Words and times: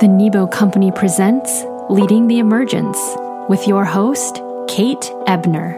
The 0.00 0.06
Nebo 0.06 0.46
Company 0.46 0.92
presents 0.92 1.64
Leading 1.90 2.28
the 2.28 2.38
Emergence 2.38 2.96
with 3.48 3.66
your 3.66 3.84
host, 3.84 4.40
Kate 4.68 5.10
Ebner. 5.26 5.72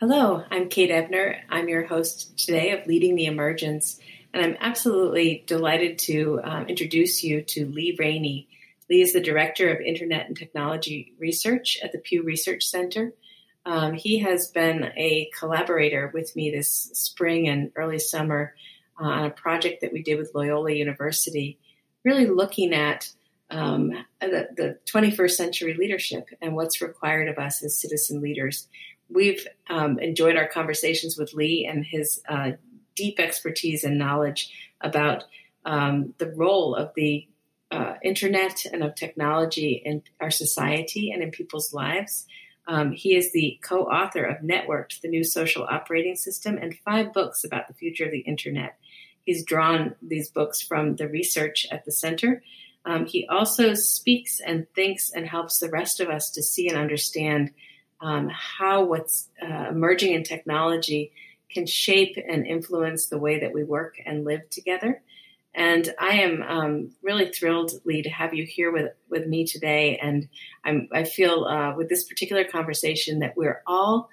Hello, 0.00 0.42
I'm 0.50 0.70
Kate 0.70 0.90
Ebner. 0.90 1.40
I'm 1.50 1.68
your 1.68 1.84
host 1.84 2.38
today 2.38 2.70
of 2.70 2.86
Leading 2.86 3.16
the 3.16 3.26
Emergence, 3.26 4.00
and 4.32 4.42
I'm 4.42 4.56
absolutely 4.60 5.44
delighted 5.46 5.98
to 5.98 6.40
um, 6.42 6.66
introduce 6.68 7.22
you 7.22 7.42
to 7.42 7.66
Lee 7.66 7.94
Rainie. 8.00 8.46
Lee 8.88 9.02
is 9.02 9.12
the 9.12 9.20
Director 9.20 9.70
of 9.70 9.82
Internet 9.82 10.26
and 10.26 10.34
Technology 10.34 11.12
Research 11.18 11.78
at 11.82 11.92
the 11.92 11.98
Pew 11.98 12.22
Research 12.22 12.64
Center. 12.64 13.12
Um, 13.66 13.94
he 13.94 14.18
has 14.20 14.48
been 14.48 14.92
a 14.96 15.30
collaborator 15.38 16.10
with 16.12 16.34
me 16.34 16.50
this 16.50 16.90
spring 16.94 17.48
and 17.48 17.70
early 17.76 17.98
summer 17.98 18.54
uh, 19.00 19.04
on 19.04 19.24
a 19.26 19.30
project 19.30 19.82
that 19.82 19.92
we 19.92 20.02
did 20.02 20.18
with 20.18 20.34
Loyola 20.34 20.72
University, 20.72 21.58
really 22.04 22.26
looking 22.26 22.72
at 22.72 23.10
um, 23.50 23.92
the, 24.20 24.48
the, 24.56 24.78
21st 24.86 25.30
century 25.30 25.74
leadership 25.74 26.28
and 26.42 26.54
what's 26.54 26.82
required 26.82 27.28
of 27.28 27.38
us 27.38 27.62
as 27.62 27.78
citizen 27.78 28.20
leaders. 28.20 28.68
We've 29.08 29.46
um, 29.70 29.98
enjoyed 29.98 30.36
our 30.36 30.46
conversations 30.46 31.16
with 31.16 31.32
Lee 31.32 31.66
and 31.70 31.84
his 31.84 32.20
uh, 32.28 32.52
deep 32.94 33.18
expertise 33.18 33.84
and 33.84 33.98
knowledge 33.98 34.52
about 34.80 35.24
um, 35.64 36.14
the 36.18 36.30
role 36.32 36.74
of 36.74 36.92
the 36.94 37.26
uh, 37.70 37.94
internet 38.02 38.64
and 38.70 38.82
of 38.82 38.94
technology 38.94 39.80
in 39.84 40.02
our 40.20 40.30
society 40.30 41.10
and 41.10 41.22
in 41.22 41.30
people's 41.30 41.72
lives. 41.72 42.26
Um, 42.68 42.92
he 42.92 43.16
is 43.16 43.32
the 43.32 43.58
co 43.62 43.84
author 43.84 44.24
of 44.24 44.44
Networked, 44.44 45.00
the 45.00 45.08
new 45.08 45.24
social 45.24 45.64
operating 45.64 46.14
system, 46.14 46.58
and 46.58 46.78
five 46.84 47.14
books 47.14 47.42
about 47.42 47.66
the 47.66 47.74
future 47.74 48.04
of 48.04 48.12
the 48.12 48.18
internet. 48.20 48.78
He's 49.24 49.42
drawn 49.42 49.94
these 50.02 50.30
books 50.30 50.60
from 50.60 50.96
the 50.96 51.08
research 51.08 51.66
at 51.72 51.84
the 51.84 51.92
center. 51.92 52.42
Um, 52.84 53.06
he 53.06 53.26
also 53.26 53.74
speaks 53.74 54.40
and 54.40 54.66
thinks 54.74 55.10
and 55.10 55.26
helps 55.26 55.58
the 55.58 55.70
rest 55.70 56.00
of 56.00 56.08
us 56.08 56.30
to 56.30 56.42
see 56.42 56.68
and 56.68 56.78
understand 56.78 57.50
um, 58.00 58.28
how 58.28 58.84
what's 58.84 59.28
uh, 59.42 59.68
emerging 59.70 60.14
in 60.14 60.22
technology 60.22 61.12
can 61.50 61.66
shape 61.66 62.16
and 62.16 62.46
influence 62.46 63.06
the 63.06 63.18
way 63.18 63.40
that 63.40 63.52
we 63.52 63.64
work 63.64 63.96
and 64.04 64.24
live 64.24 64.48
together. 64.50 65.02
And 65.58 65.92
I 65.98 66.20
am 66.20 66.42
um, 66.42 66.90
really 67.02 67.32
thrilled, 67.32 67.72
Lee, 67.84 68.02
to 68.02 68.08
have 68.08 68.32
you 68.32 68.46
here 68.46 68.70
with, 68.70 68.92
with 69.10 69.26
me 69.26 69.44
today. 69.44 69.98
And 70.00 70.28
I'm, 70.64 70.88
I 70.92 71.02
feel 71.02 71.46
uh, 71.46 71.74
with 71.74 71.88
this 71.88 72.04
particular 72.04 72.44
conversation 72.44 73.18
that 73.18 73.36
we're 73.36 73.60
all 73.66 74.08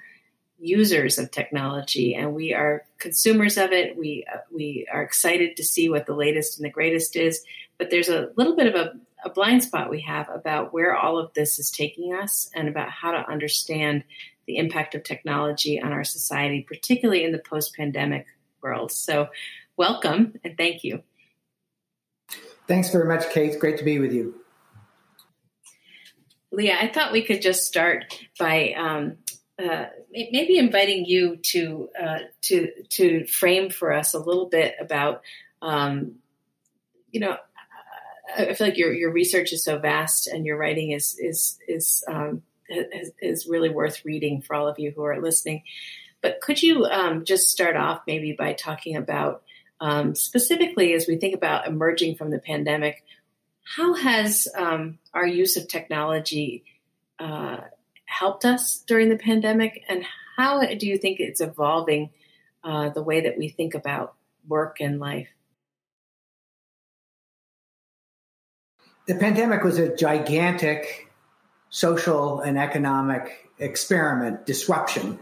users 0.58 1.20
of 1.20 1.30
technology 1.30 2.16
and 2.16 2.34
we 2.34 2.56
are 2.56 2.84
consumers 2.98 3.60
of 3.60 3.72
it. 3.74 3.96
We, 3.96 4.26
uh, 4.34 4.40
we 4.52 4.88
are 4.92 5.04
excited 5.04 5.56
to 5.58 5.64
see 5.64 5.88
what 5.88 6.08
the 6.08 6.16
latest 6.16 6.58
and 6.58 6.66
the 6.66 6.72
greatest 6.72 7.16
is. 7.16 7.44
But 7.78 7.92
there's 7.92 8.10
a 8.10 8.30
little 8.36 8.56
bit 8.56 8.74
of 8.74 8.74
a, 8.74 8.94
a 9.24 9.30
blind 9.30 9.62
spot 9.62 9.92
we 9.92 10.02
have 10.02 10.28
about 10.34 10.74
where 10.74 10.96
all 10.96 11.20
of 11.20 11.32
this 11.36 11.60
is 11.60 11.70
taking 11.70 12.12
us 12.16 12.50
and 12.56 12.68
about 12.68 12.90
how 12.90 13.12
to 13.12 13.30
understand 13.30 14.04
the 14.48 14.58
impact 14.58 14.96
of 14.96 15.04
technology 15.04 15.80
on 15.80 15.92
our 15.94 16.04
society, 16.04 16.66
particularly 16.68 17.24
in 17.24 17.34
the 17.34 17.38
post 17.38 17.76
pandemic 17.76 18.26
world. 18.64 18.92
So, 18.92 19.28
welcome 19.78 20.40
and 20.44 20.58
thank 20.58 20.84
you. 20.84 21.04
Thanks 22.68 22.90
very 22.90 23.08
much, 23.08 23.30
Kate. 23.32 23.60
Great 23.60 23.78
to 23.78 23.84
be 23.84 24.00
with 24.00 24.12
you. 24.14 24.36
Leah, 26.52 26.78
I 26.80 26.88
thought 26.88 27.12
we 27.12 27.22
could 27.22 27.42
just 27.42 27.68
start 27.68 28.18
by 28.40 28.74
um, 28.74 29.18
uh, 29.62 29.86
maybe 30.12 30.58
inviting 30.58 31.06
you 31.06 31.38
to 31.38 31.90
uh, 32.02 32.20
to 32.44 32.72
to 32.90 33.26
frame 33.26 33.70
for 33.70 33.94
us 33.94 34.14
a 34.14 34.20
little 34.20 34.48
bit 34.48 34.76
about, 34.80 35.22
um, 35.62 36.16
you 37.12 37.20
know, 37.20 37.38
I 38.38 38.54
feel 38.54 38.68
like 38.68 38.78
your 38.78 38.94
your 38.94 39.12
research 39.12 39.54
is 39.54 39.64
so 39.64 39.80
vast 39.80 40.28
and 40.28 40.46
your 40.46 40.58
writing 40.58 40.92
is 40.92 41.18
is 41.20 41.58
is 41.68 42.04
um, 42.08 42.42
is, 42.70 43.12
is, 43.22 43.48
really 43.48 43.70
worth 43.70 44.04
reading 44.04 44.42
for 44.42 44.56
all 44.56 44.68
of 44.68 44.80
you 44.80 44.92
who 44.92 45.04
are 45.04 45.22
listening. 45.22 45.64
But 46.22 46.42
could 46.42 46.62
you 46.62 46.86
um, 46.86 47.24
just 47.24 47.50
start 47.50 47.76
off 47.76 48.02
maybe 48.08 48.34
by 48.34 48.54
talking 48.54 48.96
about 48.96 49.44
um, 49.86 50.16
specifically, 50.16 50.94
as 50.94 51.08
we 51.08 51.16
think 51.16 51.36
about 51.36 51.68
emerging 51.68 52.16
from 52.16 52.32
the 52.32 52.40
pandemic, 52.40 53.04
how 53.78 53.94
has 53.94 54.48
um, 54.58 54.98
our 55.14 55.28
use 55.28 55.58
of 55.58 55.68
technology 55.68 56.64
uh, 57.20 57.58
helped 58.06 58.46
us 58.46 58.84
during 58.88 59.10
the 59.10 59.18
pandemic, 59.18 59.84
and 59.88 60.04
how 60.38 60.66
do 60.66 60.88
you 60.88 60.98
think 60.98 61.20
it's 61.20 61.40
evolving 61.40 62.10
uh, 62.64 62.90
the 62.90 63.04
way 63.04 63.22
that 63.22 63.38
we 63.38 63.48
think 63.48 63.76
about 63.76 64.16
work 64.48 64.78
and 64.82 65.00
life? 65.00 65.28
The 69.06 69.14
pandemic 69.14 69.64
was 69.64 69.78
a 69.78 69.96
gigantic 69.96 71.12
social 71.70 72.40
and 72.40 72.58
economic 72.58 73.52
experiment, 73.60 74.48
disruption. 74.48 75.20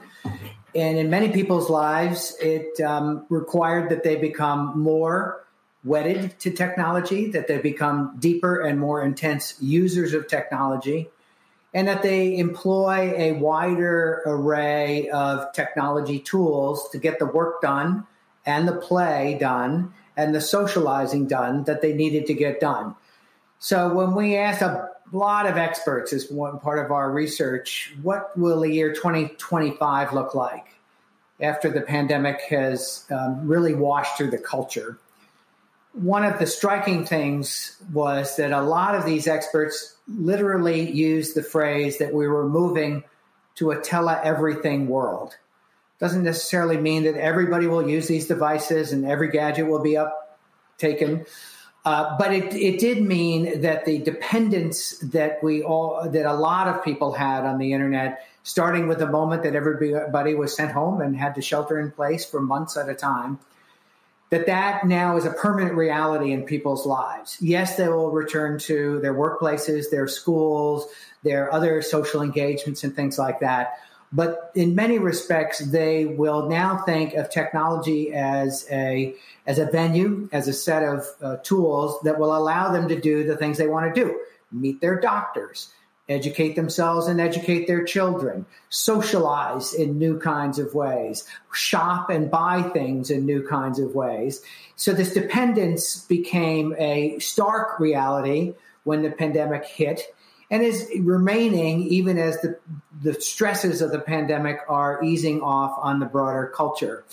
And 0.75 0.97
in 0.97 1.09
many 1.09 1.29
people's 1.29 1.69
lives, 1.69 2.35
it 2.41 2.81
um, 2.81 3.25
required 3.29 3.89
that 3.89 4.03
they 4.03 4.15
become 4.15 4.79
more 4.79 5.45
wedded 5.83 6.39
to 6.39 6.51
technology, 6.51 7.29
that 7.31 7.47
they 7.47 7.59
become 7.59 8.15
deeper 8.17 8.61
and 8.61 8.79
more 8.79 9.03
intense 9.03 9.55
users 9.61 10.13
of 10.13 10.27
technology, 10.27 11.09
and 11.73 11.87
that 11.87 12.01
they 12.01 12.37
employ 12.37 13.13
a 13.15 13.33
wider 13.33 14.21
array 14.25 15.09
of 15.09 15.51
technology 15.53 16.19
tools 16.19 16.89
to 16.89 16.97
get 16.97 17.19
the 17.19 17.25
work 17.25 17.61
done 17.61 18.05
and 18.45 18.67
the 18.67 18.75
play 18.75 19.37
done 19.39 19.93
and 20.15 20.33
the 20.33 20.41
socializing 20.41 21.27
done 21.27 21.63
that 21.65 21.81
they 21.81 21.93
needed 21.93 22.25
to 22.27 22.33
get 22.33 22.59
done. 22.59 22.95
So 23.59 23.93
when 23.93 24.13
we 24.13 24.35
asked 24.37 24.61
a 24.61 24.89
lot 25.11 25.45
of 25.45 25.57
experts 25.57 26.13
is 26.13 26.31
one 26.31 26.59
part 26.59 26.83
of 26.83 26.91
our 26.91 27.11
research, 27.11 27.93
what 28.01 28.37
will 28.37 28.61
the 28.61 28.71
year 28.71 28.93
2025 28.93 30.13
look 30.13 30.33
like 30.33 30.67
after 31.39 31.69
the 31.69 31.81
pandemic 31.81 32.41
has 32.49 33.05
um, 33.11 33.47
really 33.47 33.73
washed 33.73 34.17
through 34.17 34.31
the 34.31 34.37
culture? 34.37 34.97
One 35.93 36.25
of 36.25 36.39
the 36.39 36.47
striking 36.47 37.05
things 37.05 37.77
was 37.91 38.37
that 38.37 38.51
a 38.51 38.61
lot 38.61 38.95
of 38.95 39.05
these 39.05 39.27
experts 39.27 39.95
literally 40.07 40.89
used 40.89 41.35
the 41.35 41.43
phrase 41.43 41.99
that 41.99 42.13
we 42.13 42.27
were 42.27 42.49
moving 42.49 43.03
to 43.55 43.71
a 43.71 43.79
tele 43.79 44.19
everything 44.23 44.87
world. 44.87 45.37
Doesn't 45.99 46.23
necessarily 46.23 46.77
mean 46.77 47.03
that 47.03 47.15
everybody 47.15 47.67
will 47.67 47.87
use 47.87 48.07
these 48.07 48.27
devices 48.27 48.91
and 48.91 49.05
every 49.05 49.29
gadget 49.29 49.67
will 49.67 49.83
be 49.83 49.95
up 49.95 50.39
taken 50.77 51.25
uh, 51.85 52.17
but 52.17 52.33
it, 52.33 52.53
it 52.53 52.79
did 52.79 53.01
mean 53.01 53.61
that 53.61 53.85
the 53.85 53.99
dependence 53.99 54.97
that 54.99 55.43
we 55.43 55.61
all 55.63 56.09
that 56.09 56.25
a 56.25 56.33
lot 56.33 56.67
of 56.67 56.83
people 56.83 57.11
had 57.11 57.43
on 57.43 57.57
the 57.57 57.73
internet, 57.73 58.25
starting 58.43 58.87
with 58.87 58.99
the 58.99 59.07
moment 59.07 59.43
that 59.43 59.53
everybody 59.53 60.33
was 60.33 60.55
sent 60.55 60.71
home 60.71 61.01
and 61.01 61.17
had 61.17 61.35
to 61.35 61.41
shelter 61.41 61.79
in 61.79 61.91
place 61.91 62.23
for 62.25 62.39
months 62.39 62.77
at 62.77 62.87
a 62.87 62.95
time, 62.95 63.37
that 64.29 64.45
that 64.45 64.85
now 64.85 65.17
is 65.17 65.25
a 65.25 65.31
permanent 65.31 65.75
reality 65.75 66.31
in 66.31 66.43
people's 66.43 66.85
lives. 66.85 67.37
Yes, 67.41 67.75
they 67.75 67.89
will 67.89 68.11
return 68.11 68.59
to 68.59 68.99
their 69.01 69.13
workplaces, 69.13 69.89
their 69.91 70.07
schools, 70.07 70.87
their 71.23 71.53
other 71.53 71.81
social 71.81 72.21
engagements, 72.21 72.85
and 72.85 72.95
things 72.95 73.19
like 73.19 73.41
that. 73.41 73.73
But 74.15 74.51
in 74.53 74.75
many 74.75 74.99
respects, 74.99 75.57
they 75.57 76.05
will 76.05 76.47
now 76.47 76.77
think 76.85 77.15
of 77.15 77.31
technology 77.31 78.13
as 78.13 78.67
a 78.71 79.15
as 79.47 79.57
a 79.57 79.65
venue, 79.65 80.29
as 80.31 80.47
a 80.47 80.53
set 80.53 80.83
of 80.83 81.05
uh, 81.21 81.37
tools 81.37 81.99
that 82.03 82.19
will 82.19 82.35
allow 82.35 82.71
them 82.71 82.87
to 82.89 83.01
do 83.01 83.23
the 83.23 83.35
things 83.35 83.57
they 83.57 83.67
want 83.67 83.93
to 83.93 84.01
do: 84.01 84.19
meet 84.51 84.79
their 84.81 84.99
doctors, 84.99 85.73
educate 86.09 86.55
themselves 86.55 87.07
and 87.07 87.19
educate 87.19 87.65
their 87.65 87.83
children, 87.83 88.45
socialize 88.69 89.73
in 89.73 89.97
new 89.97 90.19
kinds 90.19 90.59
of 90.59 90.75
ways, 90.75 91.27
shop 91.51 92.11
and 92.11 92.29
buy 92.29 92.61
things 92.61 93.09
in 93.09 93.25
new 93.25 93.47
kinds 93.47 93.79
of 93.79 93.95
ways. 93.95 94.43
So 94.75 94.93
this 94.93 95.13
dependence 95.13 96.05
became 96.05 96.75
a 96.77 97.17
stark 97.17 97.79
reality 97.79 98.53
when 98.83 99.01
the 99.01 99.11
pandemic 99.11 99.65
hit 99.65 100.01
and 100.53 100.61
is 100.61 100.87
remaining 100.99 101.81
even 101.87 102.19
as 102.19 102.39
the, 102.41 102.59
the 103.01 103.19
stresses 103.19 103.81
of 103.81 103.91
the 103.91 103.97
pandemic 103.97 104.59
are 104.69 105.03
easing 105.03 105.41
off 105.41 105.75
on 105.81 105.99
the 105.99 106.05
broader 106.05 106.51
culture. 106.55 107.03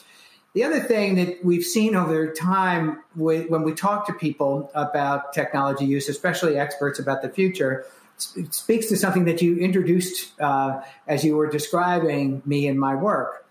The 0.53 0.63
other 0.63 0.79
thing 0.79 1.15
that 1.15 1.43
we've 1.43 1.65
seen 1.65 1.97
over 1.97 2.35
time 2.35 3.03
when 3.15 3.63
we 3.63 3.73
talk 3.73 4.07
to 4.09 4.13
people 4.13 4.71
about 4.75 5.33
technology 5.33 5.87
use, 5.87 6.07
especially 6.11 6.59
experts 6.59 6.99
about 6.99 7.23
the 7.23 7.31
future, 7.31 7.87
speaks 8.19 8.89
to 8.89 8.97
something 8.99 9.25
that 9.25 9.41
you 9.41 9.57
introduced 9.57 10.39
uh, 10.39 10.83
as 11.07 11.25
you 11.25 11.35
were 11.35 11.49
describing 11.49 12.43
me 12.45 12.69
and 12.69 12.79
my 12.79 12.95
work. 12.95 13.47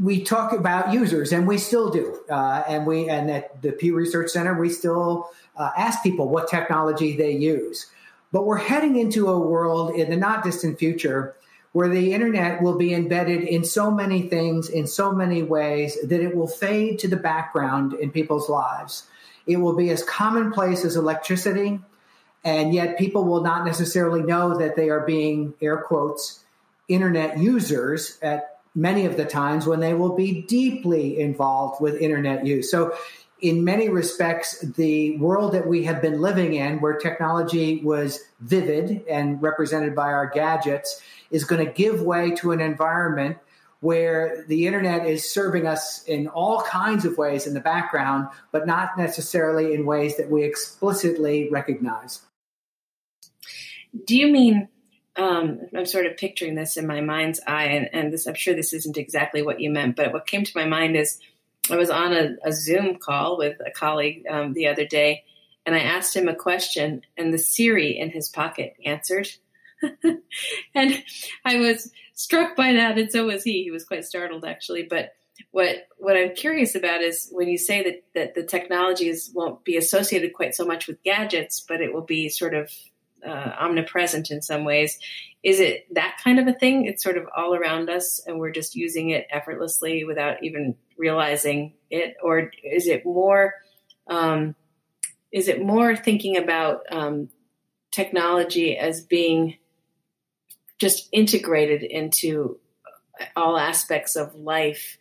We 0.00 0.24
talk 0.24 0.52
about 0.52 0.92
users, 0.92 1.32
and 1.32 1.46
we 1.46 1.58
still 1.58 1.90
do. 1.90 2.20
Uh, 2.28 2.64
and 2.66 2.84
we 2.84 3.08
and 3.08 3.30
at 3.30 3.62
the 3.62 3.70
Pew 3.70 3.94
Research 3.94 4.30
Center, 4.30 4.58
we 4.58 4.70
still 4.70 5.30
uh, 5.56 5.70
ask 5.76 6.02
people 6.02 6.28
what 6.28 6.48
technology 6.48 7.16
they 7.16 7.32
use. 7.32 7.86
But 8.32 8.44
we're 8.46 8.56
heading 8.56 8.96
into 8.96 9.28
a 9.28 9.38
world 9.38 9.94
in 9.94 10.10
the 10.10 10.16
not 10.16 10.44
distant 10.44 10.78
future 10.78 11.34
where 11.72 11.88
the 11.88 12.12
internet 12.12 12.62
will 12.62 12.76
be 12.76 12.94
embedded 12.94 13.42
in 13.42 13.64
so 13.64 13.90
many 13.90 14.22
things 14.22 14.68
in 14.68 14.86
so 14.86 15.12
many 15.12 15.42
ways 15.42 15.98
that 16.02 16.20
it 16.20 16.34
will 16.34 16.46
fade 16.48 16.98
to 16.98 17.08
the 17.08 17.16
background 17.16 17.94
in 17.94 18.10
people's 18.10 18.48
lives. 18.48 19.04
It 19.46 19.58
will 19.58 19.74
be 19.74 19.90
as 19.90 20.02
commonplace 20.02 20.84
as 20.84 20.96
electricity, 20.96 21.80
and 22.44 22.74
yet 22.74 22.98
people 22.98 23.24
will 23.24 23.42
not 23.42 23.64
necessarily 23.64 24.22
know 24.22 24.58
that 24.58 24.76
they 24.76 24.90
are 24.90 25.00
being, 25.00 25.54
air 25.60 25.78
quotes, 25.78 26.44
internet 26.88 27.38
users 27.38 28.18
at 28.22 28.60
many 28.74 29.04
of 29.04 29.16
the 29.16 29.24
times 29.24 29.66
when 29.66 29.80
they 29.80 29.94
will 29.94 30.14
be 30.14 30.42
deeply 30.42 31.20
involved 31.20 31.80
with 31.80 32.00
internet 32.00 32.46
use. 32.46 32.70
So 32.70 32.96
in 33.40 33.64
many 33.64 33.88
respects, 33.88 34.60
the 34.60 35.16
world 35.18 35.52
that 35.52 35.66
we 35.66 35.84
have 35.84 36.02
been 36.02 36.20
living 36.20 36.54
in, 36.54 36.80
where 36.80 36.94
technology 36.94 37.80
was 37.82 38.20
vivid 38.40 39.04
and 39.08 39.40
represented 39.40 39.94
by 39.94 40.12
our 40.12 40.26
gadgets, 40.26 41.00
is 41.30 41.44
going 41.44 41.64
to 41.64 41.72
give 41.72 42.02
way 42.02 42.32
to 42.32 42.52
an 42.52 42.60
environment 42.60 43.38
where 43.80 44.44
the 44.48 44.66
internet 44.66 45.06
is 45.06 45.28
serving 45.30 45.66
us 45.66 46.02
in 46.04 46.26
all 46.28 46.62
kinds 46.62 47.04
of 47.04 47.16
ways 47.16 47.46
in 47.46 47.54
the 47.54 47.60
background, 47.60 48.28
but 48.50 48.66
not 48.66 48.98
necessarily 48.98 49.72
in 49.72 49.86
ways 49.86 50.16
that 50.16 50.28
we 50.28 50.42
explicitly 50.42 51.48
recognize. 51.50 52.22
Do 54.04 54.16
you 54.16 54.28
mean? 54.28 54.68
Um, 55.14 55.60
I'm 55.76 55.86
sort 55.86 56.06
of 56.06 56.16
picturing 56.16 56.54
this 56.54 56.76
in 56.76 56.86
my 56.86 57.00
mind's 57.00 57.40
eye, 57.46 57.64
and, 57.64 57.88
and 57.92 58.12
this, 58.12 58.26
I'm 58.26 58.34
sure 58.34 58.54
this 58.54 58.72
isn't 58.72 58.96
exactly 58.96 59.42
what 59.42 59.60
you 59.60 59.70
meant, 59.70 59.96
but 59.96 60.12
what 60.12 60.26
came 60.26 60.44
to 60.44 60.52
my 60.56 60.64
mind 60.64 60.96
is 60.96 61.18
I 61.70 61.76
was 61.76 61.90
on 61.90 62.12
a, 62.12 62.36
a 62.44 62.52
Zoom 62.52 62.96
call 62.96 63.38
with 63.38 63.58
a 63.64 63.70
colleague 63.70 64.24
um, 64.28 64.52
the 64.52 64.68
other 64.68 64.86
day, 64.86 65.24
and 65.66 65.74
I 65.74 65.80
asked 65.80 66.14
him 66.14 66.28
a 66.28 66.34
question, 66.34 67.02
and 67.16 67.32
the 67.32 67.38
Siri 67.38 67.98
in 67.98 68.10
his 68.10 68.28
pocket 68.28 68.74
answered. 68.84 69.28
and 70.74 71.04
I 71.44 71.58
was 71.58 71.92
struck 72.14 72.56
by 72.56 72.72
that, 72.72 72.98
and 72.98 73.10
so 73.10 73.26
was 73.26 73.44
he. 73.44 73.64
He 73.64 73.70
was 73.70 73.84
quite 73.84 74.04
startled, 74.04 74.44
actually. 74.44 74.84
But 74.84 75.12
what 75.50 75.88
what 75.98 76.16
I'm 76.16 76.34
curious 76.34 76.74
about 76.74 77.02
is 77.02 77.28
when 77.30 77.48
you 77.48 77.58
say 77.58 77.82
that 77.82 78.04
that 78.14 78.34
the 78.34 78.42
technologies 78.42 79.30
won't 79.34 79.64
be 79.64 79.76
associated 79.76 80.32
quite 80.32 80.54
so 80.54 80.64
much 80.64 80.86
with 80.86 81.02
gadgets, 81.02 81.64
but 81.66 81.80
it 81.80 81.92
will 81.92 82.02
be 82.02 82.28
sort 82.28 82.54
of 82.54 82.70
uh, 83.26 83.52
omnipresent 83.58 84.30
in 84.30 84.42
some 84.42 84.64
ways. 84.64 84.98
Is 85.42 85.60
it 85.60 85.86
that 85.94 86.18
kind 86.22 86.40
of 86.40 86.48
a 86.48 86.52
thing? 86.52 86.86
It's 86.86 87.02
sort 87.02 87.16
of 87.16 87.26
all 87.36 87.54
around 87.54 87.88
us, 87.88 88.20
and 88.26 88.38
we're 88.38 88.50
just 88.50 88.74
using 88.74 89.10
it 89.10 89.26
effortlessly 89.30 90.04
without 90.04 90.42
even 90.42 90.76
realizing 90.98 91.74
it, 91.90 92.16
or 92.22 92.50
is 92.62 92.86
it 92.86 93.04
more? 93.04 93.54
Um, 94.08 94.54
is 95.30 95.48
it 95.48 95.62
more 95.62 95.94
thinking 95.94 96.36
about 96.36 96.82
um, 96.90 97.28
technology 97.90 98.76
as 98.76 99.00
being 99.00 99.56
just 100.78 101.08
integrated 101.12 101.82
into 101.82 102.58
all 103.36 103.58
aspects 103.58 104.16
of 104.16 104.34
life? 104.34 104.98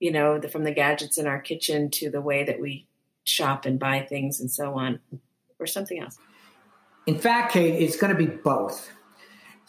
You 0.00 0.12
know, 0.12 0.38
the, 0.38 0.48
from 0.48 0.64
the 0.64 0.72
gadgets 0.72 1.18
in 1.18 1.26
our 1.26 1.40
kitchen 1.40 1.90
to 1.92 2.10
the 2.10 2.20
way 2.20 2.44
that 2.44 2.60
we 2.60 2.86
shop 3.24 3.66
and 3.66 3.78
buy 3.78 4.00
things 4.00 4.40
and 4.40 4.50
so 4.50 4.74
on, 4.74 5.00
or 5.58 5.66
something 5.66 5.98
else. 6.00 6.18
In 7.06 7.18
fact, 7.18 7.52
Kate, 7.52 7.74
it's 7.82 7.96
going 7.96 8.16
to 8.16 8.18
be 8.18 8.26
both. 8.26 8.90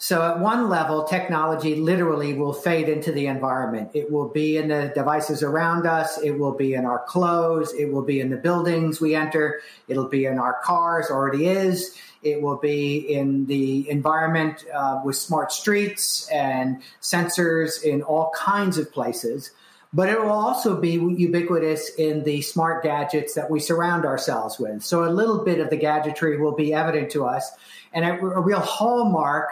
So, 0.02 0.22
at 0.22 0.40
one 0.40 0.70
level, 0.70 1.04
technology 1.04 1.74
literally 1.74 2.32
will 2.32 2.54
fade 2.54 2.88
into 2.88 3.12
the 3.12 3.26
environment. 3.26 3.90
It 3.92 4.10
will 4.10 4.28
be 4.28 4.56
in 4.56 4.68
the 4.68 4.90
devices 4.94 5.42
around 5.42 5.86
us, 5.86 6.16
it 6.22 6.30
will 6.30 6.54
be 6.54 6.72
in 6.72 6.86
our 6.86 7.00
clothes, 7.00 7.74
it 7.74 7.92
will 7.92 8.00
be 8.00 8.18
in 8.18 8.30
the 8.30 8.38
buildings 8.38 8.98
we 8.98 9.14
enter, 9.14 9.60
it'll 9.88 10.08
be 10.08 10.24
in 10.24 10.38
our 10.38 10.58
cars, 10.64 11.10
already 11.10 11.48
is. 11.48 11.94
It 12.22 12.40
will 12.40 12.56
be 12.56 12.96
in 12.96 13.44
the 13.44 13.90
environment 13.90 14.64
uh, 14.74 15.02
with 15.04 15.16
smart 15.16 15.52
streets 15.52 16.26
and 16.30 16.80
sensors 17.02 17.84
in 17.84 18.00
all 18.00 18.32
kinds 18.34 18.78
of 18.78 18.90
places 18.90 19.50
but 19.92 20.08
it 20.08 20.20
will 20.20 20.30
also 20.30 20.80
be 20.80 20.92
ubiquitous 20.92 21.90
in 21.96 22.22
the 22.22 22.42
smart 22.42 22.84
gadgets 22.84 23.34
that 23.34 23.50
we 23.50 23.58
surround 23.58 24.04
ourselves 24.04 24.56
with. 24.56 24.84
So 24.84 25.04
a 25.04 25.10
little 25.10 25.44
bit 25.44 25.58
of 25.58 25.68
the 25.68 25.76
gadgetry 25.76 26.40
will 26.40 26.54
be 26.54 26.72
evident 26.72 27.10
to 27.10 27.24
us. 27.24 27.50
And 27.92 28.04
a, 28.04 28.12
a 28.12 28.40
real 28.40 28.60
hallmark 28.60 29.50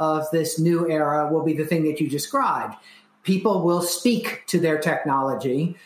of 0.00 0.28
this 0.32 0.58
new 0.58 0.90
era 0.90 1.32
will 1.32 1.44
be 1.44 1.52
the 1.52 1.64
thing 1.64 1.84
that 1.84 2.00
you 2.00 2.08
described. 2.08 2.74
People 3.22 3.62
will 3.62 3.82
speak 3.82 4.42
to 4.48 4.58
their 4.58 4.78
technology. 4.78 5.76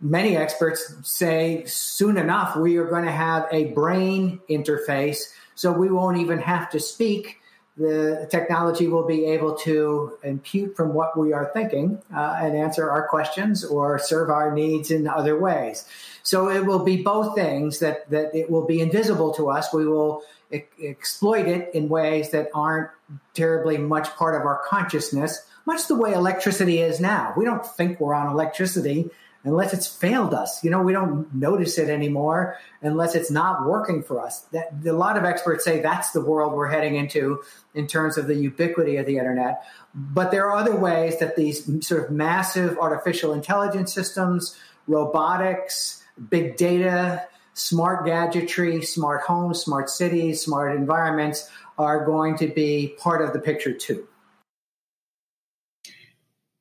Many 0.00 0.36
experts 0.36 0.94
say 1.02 1.62
soon 1.66 2.16
enough 2.16 2.56
we 2.56 2.78
are 2.78 2.86
going 2.86 3.04
to 3.04 3.12
have 3.12 3.46
a 3.52 3.66
brain 3.66 4.40
interface, 4.50 5.32
so 5.54 5.70
we 5.70 5.88
won't 5.90 6.16
even 6.16 6.40
have 6.40 6.70
to 6.70 6.80
speak 6.80 7.38
the 7.78 8.26
technology 8.28 8.88
will 8.88 9.06
be 9.06 9.24
able 9.26 9.54
to 9.54 10.18
impute 10.24 10.76
from 10.76 10.94
what 10.94 11.16
we 11.16 11.32
are 11.32 11.50
thinking 11.54 12.02
uh, 12.14 12.36
and 12.40 12.56
answer 12.56 12.90
our 12.90 13.06
questions 13.06 13.64
or 13.64 13.98
serve 14.00 14.30
our 14.30 14.52
needs 14.52 14.90
in 14.90 15.06
other 15.06 15.38
ways. 15.38 15.84
So 16.24 16.50
it 16.50 16.66
will 16.66 16.84
be 16.84 17.02
both 17.02 17.36
things 17.36 17.78
that, 17.78 18.10
that 18.10 18.34
it 18.34 18.50
will 18.50 18.66
be 18.66 18.80
invisible 18.80 19.32
to 19.34 19.48
us. 19.50 19.72
We 19.72 19.86
will 19.86 20.22
exploit 20.52 21.46
it 21.46 21.74
in 21.74 21.88
ways 21.88 22.30
that 22.30 22.48
aren't 22.54 22.90
terribly 23.34 23.78
much 23.78 24.08
part 24.16 24.34
of 24.34 24.46
our 24.46 24.62
consciousness, 24.66 25.46
much 25.66 25.86
the 25.88 25.94
way 25.94 26.12
electricity 26.12 26.78
is 26.78 27.00
now. 27.00 27.34
We 27.36 27.44
don't 27.44 27.64
think 27.64 28.00
we're 28.00 28.14
on 28.14 28.28
electricity 28.28 29.10
unless 29.44 29.72
it's 29.72 29.86
failed 29.86 30.34
us. 30.34 30.64
You 30.64 30.70
know, 30.70 30.82
we 30.82 30.92
don't 30.92 31.32
notice 31.34 31.78
it 31.78 31.88
anymore 31.88 32.56
unless 32.82 33.14
it's 33.14 33.30
not 33.30 33.66
working 33.66 34.02
for 34.02 34.24
us. 34.24 34.40
That, 34.52 34.72
a 34.86 34.92
lot 34.92 35.16
of 35.16 35.24
experts 35.24 35.64
say 35.64 35.80
that's 35.80 36.10
the 36.10 36.20
world 36.20 36.52
we're 36.52 36.68
heading 36.68 36.96
into 36.96 37.42
in 37.74 37.86
terms 37.86 38.18
of 38.18 38.26
the 38.26 38.34
ubiquity 38.34 38.96
of 38.96 39.06
the 39.06 39.18
internet. 39.18 39.62
But 39.94 40.30
there 40.30 40.46
are 40.46 40.56
other 40.56 40.76
ways 40.76 41.18
that 41.20 41.36
these 41.36 41.86
sort 41.86 42.04
of 42.04 42.10
massive 42.10 42.78
artificial 42.78 43.32
intelligence 43.32 43.92
systems, 43.92 44.56
robotics, 44.86 46.02
big 46.30 46.56
data, 46.56 47.26
smart 47.58 48.06
gadgetry, 48.06 48.82
smart 48.82 49.22
homes, 49.22 49.60
smart 49.60 49.90
cities, 49.90 50.42
smart 50.42 50.76
environments 50.76 51.50
are 51.76 52.04
going 52.04 52.36
to 52.38 52.48
be 52.48 52.94
part 52.98 53.22
of 53.22 53.32
the 53.32 53.38
picture 53.38 53.72
too. 53.72 54.06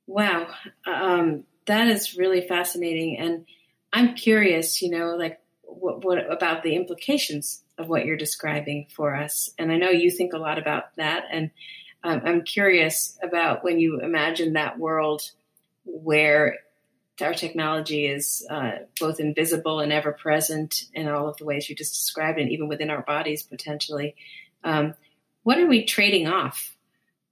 Wow. 0.07 0.47
Um, 0.85 1.43
that 1.65 1.87
is 1.87 2.17
really 2.17 2.47
fascinating. 2.47 3.17
And 3.17 3.45
I'm 3.93 4.15
curious, 4.15 4.81
you 4.81 4.89
know, 4.89 5.15
like 5.15 5.39
what, 5.63 6.03
what 6.03 6.31
about 6.31 6.63
the 6.63 6.75
implications 6.75 7.63
of 7.77 7.89
what 7.89 8.05
you're 8.05 8.17
describing 8.17 8.87
for 8.95 9.15
us? 9.15 9.49
And 9.59 9.71
I 9.71 9.77
know 9.77 9.89
you 9.89 10.09
think 10.09 10.33
a 10.33 10.37
lot 10.37 10.57
about 10.57 10.95
that. 10.95 11.25
And 11.31 11.51
um, 12.03 12.21
I'm 12.23 12.41
curious 12.43 13.17
about 13.21 13.63
when 13.63 13.79
you 13.79 13.99
imagine 14.01 14.53
that 14.53 14.79
world 14.79 15.21
where 15.85 16.57
our 17.21 17.33
technology 17.33 18.05
is 18.05 18.45
uh, 18.49 18.71
both 18.99 19.19
invisible 19.19 19.79
and 19.79 19.91
ever 19.91 20.11
present 20.11 20.83
in 20.93 21.07
all 21.07 21.27
of 21.27 21.37
the 21.37 21.45
ways 21.45 21.69
you 21.69 21.75
just 21.75 21.93
described, 21.93 22.39
and 22.39 22.51
even 22.51 22.67
within 22.67 22.89
our 22.89 23.01
bodies 23.01 23.43
potentially. 23.43 24.15
Um, 24.63 24.93
what 25.43 25.57
are 25.57 25.67
we 25.67 25.85
trading 25.85 26.27
off 26.27 26.75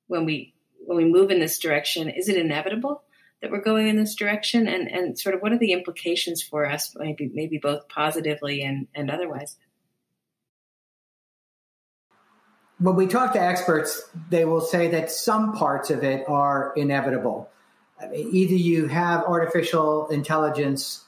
when 0.08 0.25
we 0.25 0.54
when 0.86 0.98
we 0.98 1.06
move 1.06 1.32
in 1.32 1.39
this 1.39 1.60
direction? 1.60 2.10
Is 2.10 2.30
it 2.30 2.38
inevitable? 2.38 3.04
that 3.46 3.51
we're 3.51 3.62
going 3.62 3.88
in 3.88 3.96
this 3.96 4.15
direction 4.15 4.68
and, 4.68 4.89
and 4.89 5.20
sort 5.20 5.36
of 5.36 5.42
what 5.42 5.51
are 5.51 5.60
the 5.60 5.72
implications 5.72 6.42
for 6.42 6.65
us 6.65 6.96
maybe 6.98 7.30
maybe 7.32 7.60
both 7.60 7.88
positively 7.88 8.63
and, 8.63 8.88
and 8.96 9.12
otherwise 9.12 9.58
when 12.80 12.96
we 12.96 13.06
talk 13.06 13.34
to 13.34 13.42
experts 13.42 14.10
they 14.30 14.46
will 14.46 14.62
say 14.62 14.88
that 14.88 15.12
some 15.12 15.54
parts 15.54 15.92
of 15.92 16.04
it 16.04 16.27
are 16.27 16.74
inevitable 16.75 17.50
I 18.02 18.08
mean, 18.08 18.30
either 18.32 18.56
you 18.56 18.88
have 18.88 19.24
artificial 19.24 20.08
intelligence 20.08 21.04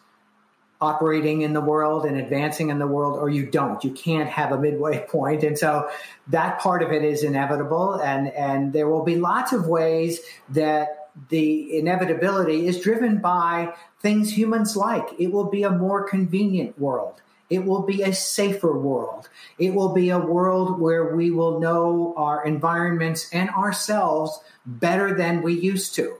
operating 0.80 1.42
in 1.42 1.54
the 1.54 1.62
world 1.62 2.06
and 2.06 2.18
advancing 2.18 2.70
in 2.70 2.78
the 2.78 2.86
world 2.86 3.18
or 3.18 3.30
you 3.30 3.44
don't 3.48 3.84
you 3.84 3.90
can't 3.90 4.30
have 4.30 4.52
a 4.52 4.60
midway 4.60 5.04
point 5.10 5.44
and 5.44 5.58
so 5.58 5.90
that 6.28 6.60
part 6.60 6.84
of 6.84 6.92
it 6.92 7.04
is 7.04 7.24
inevitable 7.24 7.96
and 7.96 8.28
and 8.34 8.74
there 8.74 8.88
will 8.88 9.04
be 9.04 9.16
lots 9.16 9.52
of 9.52 9.66
ways 9.66 10.20
that 10.50 11.08
the 11.30 11.78
inevitability 11.78 12.68
is 12.68 12.80
driven 12.80 13.18
by 13.18 13.74
things 14.02 14.38
humans 14.38 14.76
like. 14.76 15.08
It 15.20 15.32
will 15.32 15.50
be 15.50 15.64
a 15.64 15.72
more 15.72 16.08
convenient 16.08 16.78
world. 16.80 17.22
It 17.50 17.66
will 17.66 17.84
be 17.84 18.04
a 18.04 18.14
safer 18.14 18.78
world. 18.78 19.30
It 19.58 19.74
will 19.74 19.94
be 19.94 20.10
a 20.10 20.20
world 20.20 20.80
where 20.80 21.16
we 21.16 21.32
will 21.32 21.60
know 21.60 22.14
our 22.18 22.46
environments 22.46 23.30
and 23.34 23.50
ourselves 23.52 24.40
better 24.66 25.16
than 25.16 25.42
we 25.42 25.54
used 25.54 25.96
to. 25.96 26.18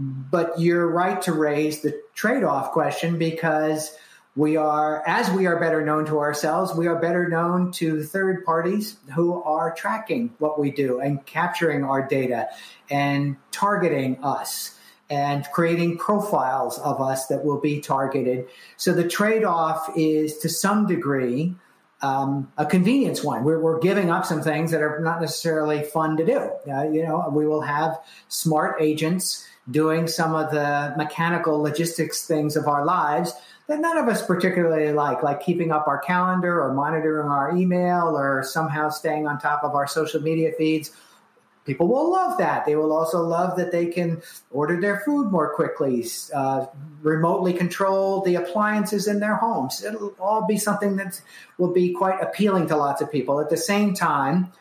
But 0.00 0.58
you're 0.58 0.86
right 0.86 1.20
to 1.22 1.32
raise 1.32 1.82
the 1.82 2.00
trade 2.14 2.42
off 2.42 2.72
question 2.72 3.18
because 3.18 3.94
we 4.34 4.56
are, 4.56 5.06
as 5.06 5.30
we 5.30 5.46
are 5.46 5.60
better 5.60 5.84
known 5.84 6.06
to 6.06 6.20
ourselves, 6.20 6.74
we 6.74 6.86
are 6.86 6.96
better 6.96 7.28
known 7.28 7.72
to 7.72 8.02
third 8.02 8.44
parties 8.44 8.96
who 9.14 9.42
are 9.42 9.74
tracking 9.74 10.32
what 10.38 10.58
we 10.58 10.70
do 10.70 11.00
and 11.00 11.24
capturing 11.26 11.84
our 11.84 12.06
data 12.06 12.48
and 12.88 13.36
targeting 13.50 14.22
us 14.22 14.78
and 15.10 15.44
creating 15.52 15.98
profiles 15.98 16.78
of 16.78 17.00
us 17.00 17.26
that 17.26 17.44
will 17.44 17.60
be 17.60 17.80
targeted. 17.80 18.46
So 18.78 18.94
the 18.94 19.06
trade 19.06 19.44
off 19.44 19.90
is 19.96 20.38
to 20.38 20.48
some 20.48 20.86
degree 20.86 21.56
um, 22.02 22.50
a 22.56 22.64
convenience 22.64 23.22
one. 23.22 23.44
We're, 23.44 23.60
we're, 23.60 23.78
giving 23.78 24.10
up 24.10 24.24
some 24.24 24.40
things 24.40 24.70
that 24.70 24.80
are 24.80 25.00
not 25.00 25.20
necessarily 25.20 25.82
fun 25.82 26.16
to 26.16 26.24
do. 26.24 26.38
Uh, 26.72 26.84
you 26.84 27.02
know, 27.02 27.28
we 27.30 27.46
will 27.46 27.60
have 27.60 27.98
smart 28.28 28.80
agents 28.80 29.46
doing 29.70 30.06
some 30.06 30.34
of 30.34 30.50
the 30.50 30.94
mechanical 30.96 31.60
logistics 31.60 32.26
things 32.26 32.56
of 32.56 32.66
our 32.66 32.84
lives 32.84 33.32
that 33.66 33.78
none 33.78 33.96
of 33.96 34.08
us 34.08 34.24
particularly 34.24 34.92
like, 34.92 35.22
like 35.22 35.40
keeping 35.40 35.70
up 35.70 35.86
our 35.86 35.98
calendar 35.98 36.60
or 36.62 36.74
monitoring 36.74 37.28
our 37.28 37.56
email 37.56 38.16
or 38.16 38.42
somehow 38.42 38.88
staying 38.88 39.26
on 39.26 39.38
top 39.38 39.62
of 39.62 39.74
our 39.74 39.86
social 39.86 40.20
media 40.20 40.52
feeds 40.58 40.90
people 41.70 41.86
will 41.86 42.10
love 42.10 42.38
that. 42.38 42.64
They 42.64 42.74
will 42.74 42.92
also 42.92 43.22
love 43.22 43.56
that 43.56 43.70
they 43.70 43.86
can 43.86 44.22
order 44.50 44.80
their 44.80 45.00
food 45.00 45.30
more 45.30 45.54
quickly, 45.54 46.04
uh, 46.34 46.66
remotely 47.02 47.52
control 47.52 48.22
the 48.22 48.36
appliances 48.36 49.06
in 49.06 49.20
their 49.20 49.36
homes. 49.36 49.84
It'll 49.84 50.14
all 50.18 50.46
be 50.46 50.56
something 50.56 50.96
that 50.96 51.20
will 51.58 51.72
be 51.72 51.92
quite 51.92 52.20
appealing 52.20 52.66
to 52.68 52.76
lots 52.76 53.02
of 53.02 53.12
people. 53.12 53.40
At 53.40 53.50
the 53.50 53.56
same 53.56 53.94
time, 53.94 54.52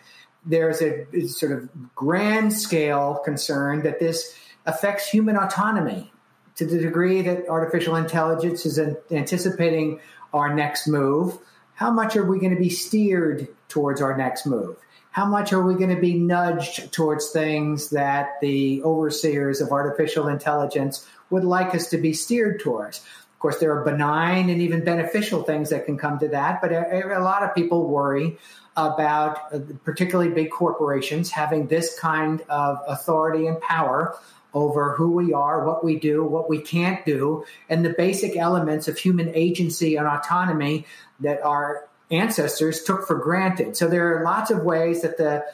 there's 0.46 0.82
a, 0.82 1.06
a 1.16 1.28
sort 1.28 1.52
of 1.52 1.70
grand 1.96 2.54
scale 2.54 3.22
concern 3.26 3.82
that 3.84 4.00
this 4.00 4.36
affects 4.70 5.10
human 5.10 5.36
autonomy 5.38 6.12
to 6.56 6.66
the 6.66 6.80
degree 6.80 7.22
that 7.22 7.48
artificial 7.48 7.96
intelligence 7.96 8.66
is 8.66 8.80
anticipating 9.12 10.00
our 10.34 10.54
next 10.54 10.88
move. 10.88 11.38
How 11.76 11.92
much 11.92 12.16
are 12.16 12.26
we 12.26 12.40
going 12.40 12.54
to 12.54 12.60
be 12.60 12.70
steered 12.70 13.48
towards 13.70 14.02
our 14.02 14.18
next 14.18 14.46
move? 14.46 14.78
how 15.12 15.26
much 15.26 15.52
are 15.54 15.62
we 15.62 15.74
going 15.74 15.94
to 15.94 16.02
be 16.02 16.14
nudged 16.14 16.92
towards 16.94 17.32
things 17.32 17.90
that 17.90 18.40
the 18.42 18.82
overseers 18.84 19.60
of 19.60 19.72
artificial 19.72 20.28
intelligence 20.28 21.08
would 21.30 21.44
like 21.44 21.74
us 21.74 21.90
to 21.90 21.98
be 21.98 22.14
steered 22.14 22.60
towards? 22.60 23.00
Of 23.00 23.40
course, 23.40 23.58
there 23.60 23.76
are 23.78 23.84
benign 23.84 24.50
and 24.50 24.62
even 24.62 24.84
beneficial 24.84 25.44
things 25.44 25.70
that 25.70 25.86
can 25.86 25.98
come 25.98 26.20
to 26.20 26.28
that, 26.30 26.62
but 26.62 26.72
a, 26.72 27.18
a 27.18 27.24
lot 27.24 27.44
of 27.44 27.56
people 27.56 27.88
worry 27.88 28.38
about 28.78 29.54
uh, 29.54 29.60
particularly 29.84 30.32
big 30.32 30.52
corporations 30.52 31.32
having 31.32 31.68
this 31.68 31.98
kind 32.00 32.42
of 32.50 32.80
authority 32.88 33.48
and 33.48 33.60
power 33.62 34.18
over 34.54 34.96
who 34.96 35.12
we 35.12 35.34
are, 35.34 35.66
what 35.66 35.84
we 35.84 35.98
do, 35.98 36.24
what 36.24 36.50
we 36.50 36.60
can't 36.60 37.06
do, 37.06 37.44
and 37.70 37.86
the 37.86 37.94
basic 37.98 38.36
elements 38.36 38.88
of 38.88 38.98
human 38.98 39.34
agency 39.36 39.96
and 39.96 40.08
autonomy 40.08 40.86
that 41.20 41.42
our 41.44 41.88
ancestors 42.12 42.84
took 42.84 43.06
for 43.06 43.16
granted. 43.16 43.76
So 43.78 43.88
there 43.88 44.18
are 44.18 44.24
lots 44.24 44.50
of 44.50 44.64
ways 44.64 45.02
that 45.04 45.18
the 45.18 45.46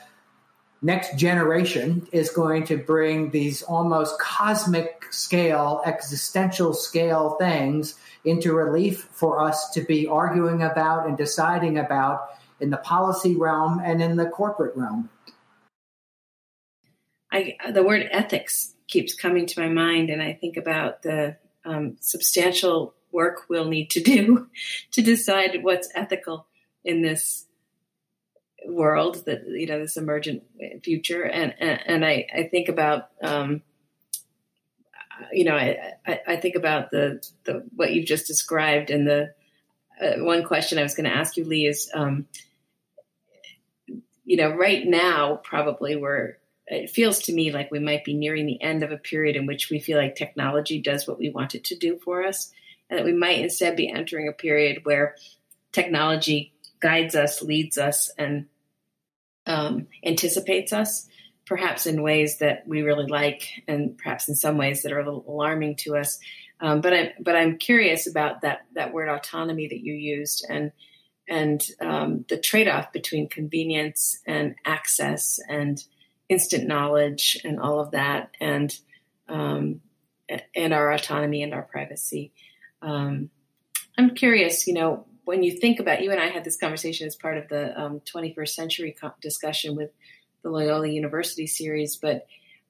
next 0.81 1.17
generation 1.17 2.07
is 2.11 2.29
going 2.29 2.63
to 2.65 2.77
bring 2.77 3.31
these 3.31 3.63
almost 3.63 4.19
cosmic 4.19 5.05
scale, 5.11 5.81
existential 5.85 6.73
scale 6.73 7.31
things 7.39 7.95
into 8.23 8.53
relief 8.53 9.09
for 9.11 9.41
us 9.41 9.71
to 9.71 9.81
be 9.81 10.07
arguing 10.07 10.61
about 10.61 11.07
and 11.07 11.17
deciding 11.17 11.77
about 11.77 12.29
in 12.59 12.69
the 12.69 12.77
policy 12.77 13.35
realm 13.35 13.81
and 13.83 14.01
in 14.01 14.15
the 14.15 14.27
corporate 14.27 14.75
realm. 14.75 15.09
I, 17.31 17.57
the 17.71 17.83
word 17.83 18.07
ethics 18.11 18.74
keeps 18.87 19.13
coming 19.13 19.45
to 19.45 19.59
my 19.59 19.69
mind, 19.69 20.09
and 20.09 20.21
I 20.21 20.33
think 20.33 20.57
about 20.57 21.01
the 21.01 21.37
um, 21.63 21.97
substantial 21.99 22.93
work 23.11 23.45
we'll 23.49 23.65
need 23.65 23.89
to 23.91 24.01
do 24.13 24.47
to 24.91 25.01
decide 25.01 25.63
what's 25.63 25.89
ethical 25.95 26.47
in 26.83 27.01
this 27.01 27.45
world 28.67 29.25
that 29.25 29.47
you 29.47 29.67
know 29.67 29.79
this 29.79 29.97
emergent 29.97 30.43
future. 30.83 31.23
And 31.23 31.53
and, 31.59 31.79
and 31.85 32.05
I, 32.05 32.27
I 32.33 32.43
think 32.43 32.69
about 32.69 33.09
um, 33.21 33.61
you 35.31 35.45
know 35.45 35.55
I, 35.55 35.93
I, 36.05 36.19
I 36.27 36.35
think 36.37 36.55
about 36.55 36.91
the 36.91 37.25
the 37.45 37.65
what 37.75 37.93
you've 37.93 38.05
just 38.05 38.27
described 38.27 38.91
and 38.91 39.07
the 39.07 39.33
uh, 39.99 40.23
one 40.23 40.43
question 40.43 40.77
I 40.77 40.83
was 40.83 40.93
going 40.93 41.09
to 41.09 41.15
ask 41.15 41.37
you 41.37 41.45
Lee 41.45 41.67
is 41.67 41.89
um, 41.93 42.27
you 44.25 44.37
know 44.37 44.49
right 44.49 44.85
now 44.85 45.39
probably 45.43 45.95
we're 45.95 46.37
it 46.67 46.89
feels 46.89 47.19
to 47.19 47.33
me 47.33 47.51
like 47.51 47.71
we 47.71 47.79
might 47.79 48.03
be 48.03 48.13
nearing 48.13 48.45
the 48.45 48.61
end 48.61 48.83
of 48.83 48.91
a 48.91 48.97
period 48.97 49.35
in 49.35 49.45
which 49.45 49.69
we 49.69 49.79
feel 49.79 49.97
like 49.97 50.15
technology 50.15 50.81
does 50.81 51.07
what 51.07 51.19
we 51.19 51.29
want 51.29 51.55
it 51.55 51.63
to 51.65 51.75
do 51.75 51.99
for 52.03 52.25
us 52.25 52.51
and 52.89 52.97
that 52.97 53.05
we 53.05 53.13
might 53.13 53.39
instead 53.39 53.75
be 53.75 53.89
entering 53.89 54.27
a 54.27 54.33
period 54.33 54.81
where 54.83 55.15
technology 55.71 56.53
guides 56.79 57.15
us, 57.15 57.41
leads 57.41 57.77
us, 57.77 58.11
and 58.17 58.45
um, 59.47 59.87
anticipates 60.03 60.73
us, 60.73 61.07
perhaps 61.45 61.85
in 61.85 62.01
ways 62.01 62.39
that 62.39 62.67
we 62.67 62.81
really 62.81 63.07
like, 63.07 63.47
and 63.67 63.97
perhaps 63.97 64.27
in 64.29 64.35
some 64.35 64.57
ways 64.57 64.83
that 64.83 64.91
are 64.91 64.99
a 64.99 65.05
little 65.05 65.25
alarming 65.27 65.75
to 65.77 65.95
us. 65.95 66.19
Um, 66.61 66.81
but 66.81 66.93
I'm 66.93 67.09
but 67.19 67.35
I'm 67.35 67.57
curious 67.57 68.07
about 68.07 68.41
that 68.41 68.65
that 68.75 68.93
word 68.93 69.09
autonomy 69.09 69.67
that 69.67 69.81
you 69.83 69.93
used 69.93 70.45
and 70.49 70.71
and 71.27 71.67
um, 71.81 72.25
the 72.29 72.37
trade 72.37 72.67
off 72.67 72.93
between 72.93 73.27
convenience 73.27 74.19
and 74.25 74.55
access 74.63 75.39
and 75.49 75.83
instant 76.29 76.67
knowledge 76.67 77.39
and 77.43 77.59
all 77.59 77.79
of 77.79 77.91
that 77.91 78.31
and 78.39 78.77
um, 79.27 79.81
and 80.55 80.73
our 80.73 80.91
autonomy 80.91 81.43
and 81.43 81.53
our 81.53 81.63
privacy. 81.63 82.31
Um, 82.81 83.29
I'm 83.97 84.15
curious, 84.15 84.67
you 84.67 84.73
know, 84.73 85.05
when 85.23 85.43
you 85.43 85.51
think 85.51 85.79
about 85.79 86.01
you 86.01 86.11
and 86.11 86.19
I 86.19 86.27
had 86.27 86.43
this 86.43 86.57
conversation 86.57 87.07
as 87.07 87.15
part 87.15 87.37
of 87.37 87.47
the 87.47 87.79
um, 87.79 88.01
21st 88.01 88.49
century 88.49 88.95
co- 88.99 89.13
discussion 89.21 89.75
with 89.75 89.91
the 90.43 90.49
Loyola 90.49 90.87
University 90.87 91.47
series, 91.47 91.95
but 91.95 92.27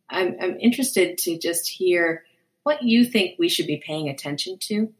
I'm, 0.09 0.35
I'm 0.39 0.59
interested 0.59 1.17
to 1.19 1.37
just 1.37 1.67
hear 1.67 2.23
what 2.63 2.83
you 2.83 3.05
think 3.05 3.37
we 3.37 3.49
should 3.49 3.67
be 3.67 3.81
paying 3.85 4.09
attention 4.09 4.57
to 4.59 4.93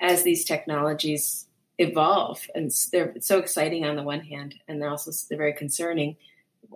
as 0.00 0.22
these 0.22 0.44
technologies 0.44 1.46
evolve. 1.78 2.46
And 2.54 2.70
they're 2.92 3.14
so 3.20 3.38
exciting 3.38 3.84
on 3.84 3.96
the 3.96 4.02
one 4.02 4.20
hand, 4.20 4.54
and 4.68 4.80
they're 4.80 4.90
also 4.90 5.10
they're 5.28 5.38
very 5.38 5.52
concerning. 5.52 6.16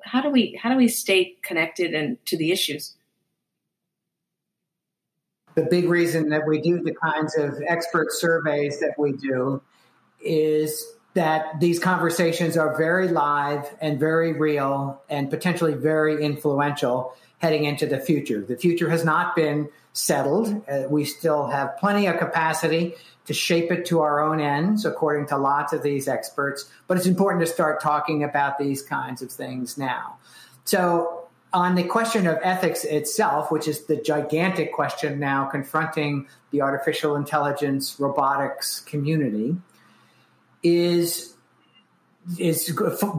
How 0.04 0.20
do 0.20 0.30
we 0.30 0.58
how 0.60 0.70
do 0.70 0.76
we 0.76 0.88
stay 0.88 1.36
connected 1.42 1.94
and 1.94 2.24
to 2.26 2.36
the 2.36 2.52
issues? 2.52 2.94
The 5.54 5.62
big 5.62 5.88
reason 5.88 6.28
that 6.30 6.46
we 6.46 6.60
do 6.60 6.82
the 6.82 6.94
kinds 6.94 7.36
of 7.36 7.62
expert 7.66 8.12
surveys 8.12 8.78
that 8.80 8.94
we 8.98 9.12
do 9.12 9.62
is 10.20 10.84
that 11.14 11.58
these 11.60 11.78
conversations 11.78 12.58
are 12.58 12.76
very 12.76 13.08
live 13.08 13.74
and 13.80 13.98
very 13.98 14.34
real 14.34 15.00
and 15.08 15.30
potentially 15.30 15.72
very 15.72 16.22
influential 16.22 17.14
heading 17.46 17.64
into 17.64 17.86
the 17.86 18.00
future. 18.00 18.40
The 18.40 18.56
future 18.56 18.90
has 18.90 19.04
not 19.04 19.36
been 19.36 19.68
settled. 19.92 20.64
Uh, 20.68 20.82
we 20.90 21.04
still 21.04 21.46
have 21.46 21.76
plenty 21.78 22.08
of 22.08 22.18
capacity 22.18 22.92
to 23.26 23.32
shape 23.32 23.70
it 23.70 23.86
to 23.86 24.00
our 24.00 24.20
own 24.20 24.40
ends, 24.40 24.84
according 24.84 25.28
to 25.28 25.36
lots 25.36 25.72
of 25.72 25.80
these 25.84 26.08
experts. 26.08 26.68
But 26.88 26.96
it's 26.96 27.06
important 27.06 27.46
to 27.46 27.46
start 27.46 27.80
talking 27.80 28.24
about 28.24 28.58
these 28.58 28.82
kinds 28.82 29.22
of 29.22 29.30
things 29.30 29.78
now. 29.78 30.16
So, 30.64 31.28
on 31.52 31.76
the 31.76 31.84
question 31.84 32.26
of 32.26 32.36
ethics 32.42 32.82
itself, 32.82 33.52
which 33.52 33.68
is 33.68 33.84
the 33.84 33.96
gigantic 33.96 34.72
question 34.72 35.20
now 35.20 35.44
confronting 35.46 36.26
the 36.50 36.62
artificial 36.62 37.14
intelligence 37.14 37.94
robotics 38.00 38.80
community, 38.80 39.56
is 40.64 41.32
is 42.40 42.76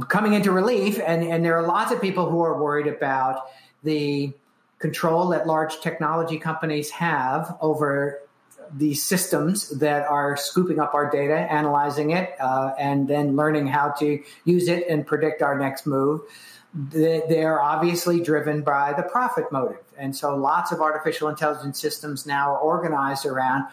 coming 0.09 0.33
into 0.33 0.51
relief, 0.51 0.99
and 0.99 1.23
and 1.23 1.45
there 1.45 1.55
are 1.57 1.65
lots 1.65 1.93
of 1.93 2.01
people 2.01 2.29
who 2.29 2.41
are 2.41 2.61
worried 2.61 2.87
about 2.87 3.45
the 3.87 4.33
control 4.79 5.29
that 5.29 5.47
large 5.47 5.79
technology 5.81 6.37
companies 6.37 6.91
have 6.91 7.57
over 7.61 8.21
these 8.73 9.03
systems 9.03 9.69
that 9.79 10.05
are 10.07 10.35
scooping 10.35 10.79
up 10.79 10.93
our 10.93 11.09
data, 11.09 11.35
analyzing 11.51 12.11
it, 12.11 12.35
uh, 12.39 12.73
and 12.77 13.07
then 13.07 13.35
learning 13.35 13.67
how 13.67 13.89
to 13.91 14.21
use 14.45 14.67
it 14.67 14.87
and 14.87 15.07
predict 15.07 15.41
our 15.41 15.57
next 15.57 15.85
move. 15.85 16.21
They're 16.73 17.61
obviously 17.61 18.19
driven 18.19 18.61
by 18.61 18.93
the 18.93 19.03
profit 19.03 19.51
motive. 19.51 19.79
And 19.97 20.15
so 20.15 20.35
lots 20.35 20.71
of 20.71 20.81
artificial 20.81 21.29
intelligence 21.29 21.79
systems 21.79 22.25
now 22.25 22.53
are 22.53 22.59
organized 22.59 23.25
around 23.25 23.65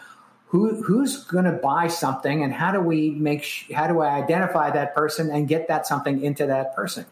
who 0.47 0.81
who's 0.81 1.23
going 1.25 1.45
to 1.45 1.51
buy 1.51 1.87
something 1.87 2.43
and 2.43 2.53
how 2.53 2.71
do 2.71 2.79
we 2.79 3.09
make 3.09 3.43
sh- 3.43 3.71
how 3.73 3.87
do 3.87 3.99
I 3.99 4.15
identify 4.15 4.71
that 4.71 4.95
person 4.95 5.29
and 5.29 5.47
get 5.47 5.67
that 5.67 5.85
something 5.85 6.23
into 6.23 6.45
that 6.45 6.75
person 6.75 7.05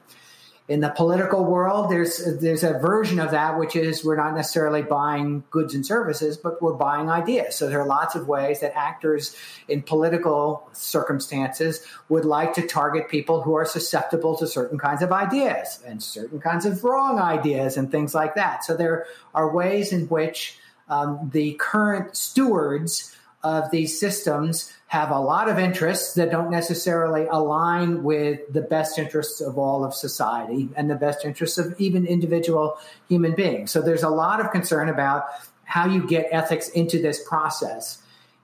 in 0.70 0.79
the 0.79 0.89
political 0.89 1.43
world 1.43 1.89
there's 1.89 2.39
there's 2.39 2.63
a 2.63 2.74
version 2.79 3.20
of 3.20 3.32
that 3.32 3.60
which 3.60 3.75
is 3.75 4.03
we're 4.03 4.15
not 4.15 4.34
necessarily 4.34 4.82
buying 4.82 5.43
goods 5.51 5.75
and 5.75 5.86
services 5.86 6.38
but 6.38 6.62
we're 6.62 6.74
buying 6.74 7.10
ideas. 7.10 7.55
So 7.55 7.67
there 7.67 7.82
are 7.82 7.88
lots 7.88 8.15
of 8.15 8.27
ways 8.27 8.62
that 8.62 8.74
actors 8.75 9.36
in 9.67 9.82
political 9.82 10.70
circumstances 10.72 11.86
would 12.08 12.24
like 12.24 12.53
to 12.53 12.65
target 12.65 13.10
people 13.10 13.41
who 13.41 13.55
are 13.55 13.65
susceptible 13.65 14.38
to 14.38 14.48
certain 14.48 14.79
kinds 14.79 15.01
of 15.01 15.12
ideas 15.12 15.79
and 15.86 16.01
certain 16.01 16.39
kinds 16.39 16.65
of 16.65 16.84
wrong 16.84 17.20
ideas 17.20 17.75
and 17.75 17.91
things 17.91 18.15
like 18.15 18.36
that. 18.36 18.63
So 18.63 18.77
there 18.77 19.05
are 19.36 19.53
ways 19.53 19.91
in 19.91 20.08
which 20.08 20.58
um, 20.88 21.29
the 21.34 21.53
current 21.53 22.15
stewards 22.15 23.15
of 23.43 23.69
these 23.71 24.00
systems 24.00 24.71
have 24.88 25.12
a 25.12 25.19
lot 25.19 25.50
of 25.50 25.59
interests 25.59 26.13
that 26.13 26.31
don't 26.31 26.50
necessarily 26.50 27.25
align 27.27 28.03
with 28.03 28.39
the 28.51 28.62
best 28.62 28.97
interests 28.97 29.41
of 29.41 29.57
all 29.57 29.83
of 29.83 29.93
society 29.93 30.69
and 30.75 30.89
the 30.89 30.95
best 30.95 31.25
interests 31.25 31.57
of 31.57 31.75
even 31.79 32.05
individual 32.05 32.77
human 33.09 33.33
beings. 33.35 33.71
So 33.71 33.81
there's 33.81 34.03
a 34.03 34.09
lot 34.09 34.39
of 34.39 34.51
concern 34.51 34.88
about 34.89 35.25
how 35.65 35.88
you 35.88 36.07
get 36.07 36.27
ethics 36.31 36.69
into 36.69 37.01
this 37.01 37.27
process. 37.27 38.01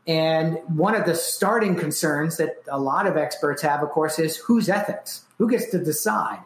And 0.07 0.57
one 0.67 0.95
of 0.95 1.05
the 1.05 1.13
starting 1.13 1.75
concerns 1.75 2.37
that 2.37 2.63
a 2.67 2.79
lot 2.79 3.05
of 3.05 3.15
experts 3.15 3.61
have, 3.61 3.83
of 3.83 3.89
course, 3.89 4.17
is 4.17 4.37
whose 4.37 4.67
ethics? 4.67 5.25
Who 5.37 5.49
gets 5.49 5.69
to 5.71 5.77
decide? 5.77 6.39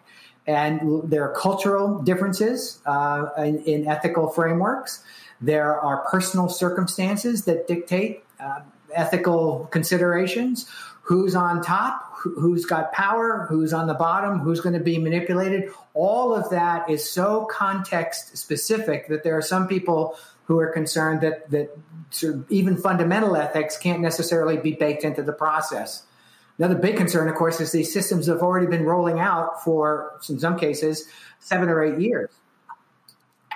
And 0.46 1.10
there 1.10 1.24
are 1.24 1.34
cultural 1.34 2.02
differences 2.02 2.80
uh, 2.86 3.28
in, 3.38 3.64
in, 3.64 3.88
ethical 3.88 4.28
frameworks. 4.28 5.02
There 5.40 5.80
are 5.80 6.06
personal 6.10 6.50
circumstances 6.50 7.46
that 7.46 7.68
dictate 7.68 8.23
uh, 8.44 8.62
ethical 8.94 9.68
considerations. 9.72 10.70
Who's 11.04 11.36
on 11.36 11.62
top? 11.62 12.12
Who's 12.16 12.66
got 12.66 12.94
power? 12.94 13.46
Who's 13.50 13.74
on 13.74 13.88
the 13.88 13.94
bottom? 13.94 14.40
Who's 14.40 14.62
going 14.62 14.74
to 14.74 14.84
be 14.84 14.98
manipulated? 14.98 15.72
All 15.94 16.34
of 16.34 16.50
that 16.52 16.90
is 16.90 17.10
so 17.10 17.46
context 17.46 18.38
specific 18.38 19.08
that 19.08 19.24
there 19.24 19.38
are 19.38 19.42
some 19.42 19.68
people 19.68 20.18
who 20.46 20.60
are 20.60 20.68
concerned 20.68 21.22
that 21.22 21.50
that 21.52 21.78
sort 22.10 22.36
of 22.36 22.52
even 22.52 22.78
fundamental 22.78 23.36
ethics 23.36 23.78
can't 23.78 24.02
necessarily 24.02 24.58
be 24.58 24.72
baked 24.74 25.04
into 25.04 25.24
the 25.24 25.34
process. 25.34 26.04
Another 26.58 26.76
big 26.76 26.98
concern, 26.98 27.28
of 27.28 27.36
course, 27.36 27.60
is 27.60 27.72
these 27.72 27.92
systems 27.92 28.28
have 28.28 28.42
already 28.42 28.68
been 28.68 28.84
rolling 28.84 29.20
out 29.20 29.64
for, 29.64 30.20
in 30.30 30.40
some 30.40 30.58
cases, 30.58 31.06
seven 31.40 31.68
or 31.68 31.84
eight 31.84 32.00
years. 32.00 32.30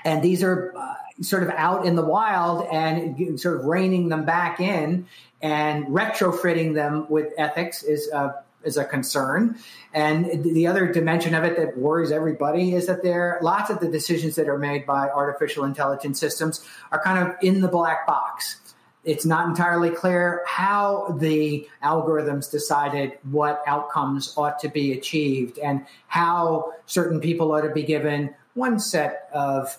And 0.04 0.24
these 0.24 0.42
are 0.44 0.74
uh, 0.76 0.96
sort 1.22 1.44
of 1.44 1.50
out 1.50 1.86
in 1.86 1.96
the 1.96 2.06
wild 2.06 2.68
and 2.72 3.40
sort 3.40 3.58
of 3.58 3.66
reining 3.66 4.10
them 4.10 4.26
back 4.26 4.60
in 4.60 5.08
and 5.42 5.86
retrofitting 5.88 6.74
them 6.74 7.08
with 7.10 7.34
ethics 7.38 7.84
is 7.84 8.10
uh, 8.12 8.34
is 8.64 8.78
a 8.78 8.86
concern. 8.86 9.58
And 9.94 10.44
the 10.44 10.68
other 10.68 10.92
dimension 10.92 11.34
of 11.34 11.44
it 11.44 11.58
that 11.58 11.78
worries 11.78 12.12
everybody 12.12 12.74
is 12.74 12.88
that 12.88 13.04
there 13.04 13.40
lots 13.42 13.70
of 13.70 13.80
the 13.80 13.88
decisions 13.88 14.36
that 14.36 14.48
are 14.50 14.58
made 14.58 14.86
by 14.86 15.10
artificial 15.10 15.64
intelligence 15.64 16.20
systems 16.20 16.64
are 16.92 17.02
kind 17.02 17.28
of 17.28 17.36
in 17.42 17.62
the 17.62 17.68
black 17.68 18.06
box. 18.06 18.62
It's 19.04 19.26
not 19.26 19.48
entirely 19.48 19.90
clear 19.90 20.44
how 20.46 21.16
the 21.18 21.68
algorithms 21.82 22.52
decided 22.52 23.14
what 23.32 23.64
outcomes 23.66 24.34
ought 24.36 24.60
to 24.60 24.68
be 24.68 24.92
achieved 24.92 25.58
and 25.60 25.86
how 26.08 26.74
certain 26.88 27.22
people 27.22 27.54
ought 27.54 27.62
to 27.62 27.72
be 27.72 27.84
given 27.84 28.36
one 28.54 28.80
set 28.80 29.30
of 29.34 29.78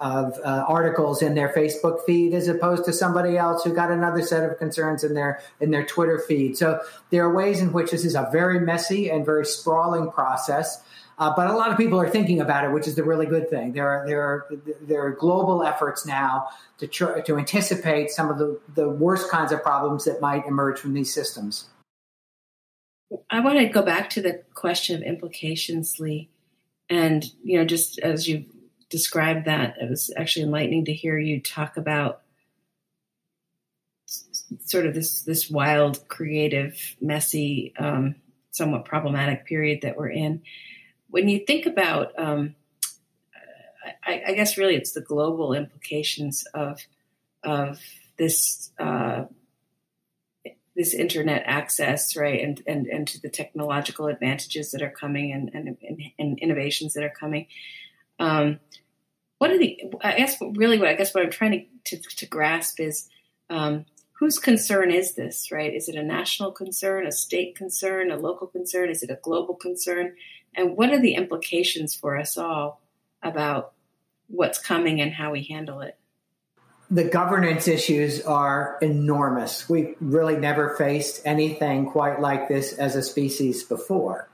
of 0.00 0.38
uh, 0.44 0.64
articles 0.68 1.22
in 1.22 1.34
their 1.34 1.48
Facebook 1.48 2.04
feed 2.04 2.34
as 2.34 2.48
opposed 2.48 2.84
to 2.84 2.92
somebody 2.92 3.36
else 3.36 3.64
who 3.64 3.74
got 3.74 3.90
another 3.90 4.22
set 4.22 4.48
of 4.48 4.58
concerns 4.58 5.04
in 5.04 5.14
their 5.14 5.40
in 5.60 5.70
their 5.70 5.84
Twitter 5.84 6.18
feed. 6.18 6.56
So 6.56 6.80
there 7.10 7.24
are 7.24 7.34
ways 7.34 7.60
in 7.60 7.72
which 7.72 7.90
this 7.90 8.04
is 8.04 8.14
a 8.14 8.28
very 8.32 8.60
messy 8.60 9.10
and 9.10 9.24
very 9.24 9.46
sprawling 9.46 10.10
process. 10.10 10.82
Uh, 11.18 11.32
but 11.34 11.48
a 11.48 11.52
lot 11.52 11.72
of 11.72 11.76
people 11.76 12.00
are 12.00 12.08
thinking 12.08 12.40
about 12.40 12.64
it, 12.64 12.72
which 12.72 12.86
is 12.86 12.94
the 12.94 13.02
really 13.02 13.26
good 13.26 13.50
thing. 13.50 13.72
There 13.72 13.88
are 13.88 14.06
there 14.06 14.22
are 14.22 14.46
there 14.82 15.04
are 15.04 15.10
global 15.10 15.64
efforts 15.64 16.06
now 16.06 16.48
to 16.78 16.86
tr- 16.86 17.18
to 17.18 17.36
anticipate 17.36 18.10
some 18.10 18.30
of 18.30 18.38
the, 18.38 18.60
the 18.74 18.88
worst 18.88 19.28
kinds 19.28 19.50
of 19.50 19.62
problems 19.62 20.04
that 20.04 20.20
might 20.20 20.46
emerge 20.46 20.78
from 20.78 20.94
these 20.94 21.12
systems. 21.12 21.66
I 23.30 23.40
want 23.40 23.58
to 23.58 23.66
go 23.66 23.82
back 23.82 24.10
to 24.10 24.22
the 24.22 24.42
question 24.54 24.94
of 24.94 25.02
implications, 25.02 25.98
Lee, 25.98 26.28
and 26.88 27.24
you 27.42 27.58
know, 27.58 27.64
just 27.64 27.98
as 27.98 28.28
you 28.28 28.44
described 28.90 29.46
that. 29.46 29.76
It 29.80 29.88
was 29.88 30.10
actually 30.16 30.44
enlightening 30.44 30.86
to 30.86 30.94
hear 30.94 31.18
you 31.18 31.40
talk 31.40 31.76
about 31.76 32.22
sort 34.64 34.86
of 34.86 34.94
this 34.94 35.22
this 35.22 35.50
wild, 35.50 36.08
creative, 36.08 36.96
messy, 37.00 37.74
um, 37.78 38.16
somewhat 38.50 38.84
problematic 38.84 39.46
period 39.46 39.80
that 39.82 39.96
we're 39.96 40.10
in. 40.10 40.42
When 41.10 41.28
you 41.28 41.44
think 41.46 41.66
about, 41.66 42.18
um, 42.18 42.54
I, 44.04 44.22
I, 44.28 44.32
guess 44.34 44.58
really 44.58 44.74
it's 44.74 44.92
the 44.92 45.00
global 45.00 45.54
implications 45.54 46.44
of 46.54 46.80
of 47.42 47.80
this 48.18 48.70
uh, 48.78 49.24
this 50.74 50.94
internet 50.94 51.42
access, 51.46 52.16
right, 52.16 52.40
and, 52.40 52.62
and 52.66 52.86
and 52.86 53.08
to 53.08 53.20
the 53.20 53.28
technological 53.28 54.06
advantages 54.06 54.70
that 54.70 54.82
are 54.82 54.90
coming 54.90 55.32
and 55.32 55.50
and, 55.54 55.76
and 56.18 56.38
innovations 56.38 56.94
that 56.94 57.04
are 57.04 57.10
coming. 57.10 57.46
Um, 58.18 58.60
what 59.38 59.50
are 59.50 59.58
the? 59.58 59.80
I 60.02 60.16
guess 60.16 60.36
really 60.40 60.78
what 60.78 60.88
I 60.88 60.94
guess 60.94 61.14
what 61.14 61.24
I'm 61.24 61.30
trying 61.30 61.68
to 61.84 61.96
to, 61.96 62.16
to 62.16 62.26
grasp 62.26 62.80
is 62.80 63.08
um, 63.50 63.86
whose 64.12 64.38
concern 64.38 64.90
is 64.90 65.14
this? 65.14 65.52
Right? 65.52 65.72
Is 65.72 65.88
it 65.88 65.96
a 65.96 66.02
national 66.02 66.52
concern, 66.52 67.06
a 67.06 67.12
state 67.12 67.54
concern, 67.54 68.10
a 68.10 68.16
local 68.16 68.46
concern? 68.46 68.90
Is 68.90 69.02
it 69.02 69.10
a 69.10 69.18
global 69.22 69.54
concern? 69.54 70.14
And 70.54 70.76
what 70.76 70.90
are 70.90 71.00
the 71.00 71.14
implications 71.14 71.94
for 71.94 72.16
us 72.16 72.36
all 72.36 72.80
about 73.22 73.72
what's 74.26 74.58
coming 74.58 75.00
and 75.00 75.12
how 75.12 75.32
we 75.32 75.44
handle 75.44 75.80
it? 75.80 75.98
the 76.90 77.04
governance 77.04 77.68
issues 77.68 78.22
are 78.22 78.78
enormous. 78.80 79.68
We've 79.68 79.94
really 80.00 80.36
never 80.36 80.74
faced 80.76 81.20
anything 81.24 81.90
quite 81.90 82.20
like 82.20 82.48
this 82.48 82.72
as 82.72 82.96
a 82.96 83.02
species 83.02 83.62
before. 83.62 84.28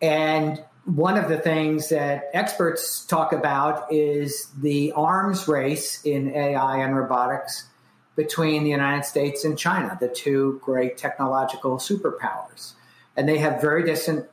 And 0.00 0.62
one 0.84 1.16
of 1.16 1.28
the 1.28 1.38
things 1.38 1.90
that 1.90 2.30
experts 2.32 3.04
talk 3.04 3.32
about 3.32 3.92
is 3.92 4.48
the 4.60 4.92
arms 4.92 5.46
race 5.46 6.02
in 6.04 6.34
AI 6.34 6.78
and 6.78 6.96
robotics 6.96 7.68
between 8.16 8.64
the 8.64 8.70
United 8.70 9.04
States 9.04 9.44
and 9.44 9.56
China, 9.56 9.96
the 10.00 10.08
two 10.08 10.60
great 10.62 10.98
technological 10.98 11.76
superpowers. 11.76 12.72
And 13.16 13.28
they 13.28 13.38
have 13.38 13.60
very 13.60 13.84
different 13.84 14.26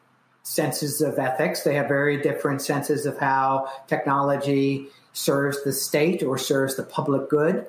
senses 0.43 1.01
of 1.01 1.19
ethics. 1.19 1.63
They 1.63 1.75
have 1.75 1.87
very 1.87 2.21
different 2.21 2.61
senses 2.61 3.05
of 3.05 3.19
how 3.19 3.71
technology 3.87 4.87
serves 5.13 5.63
the 5.63 5.71
state 5.71 6.23
or 6.23 6.37
serves 6.37 6.75
the 6.75 6.83
public 6.83 7.29
good. 7.29 7.67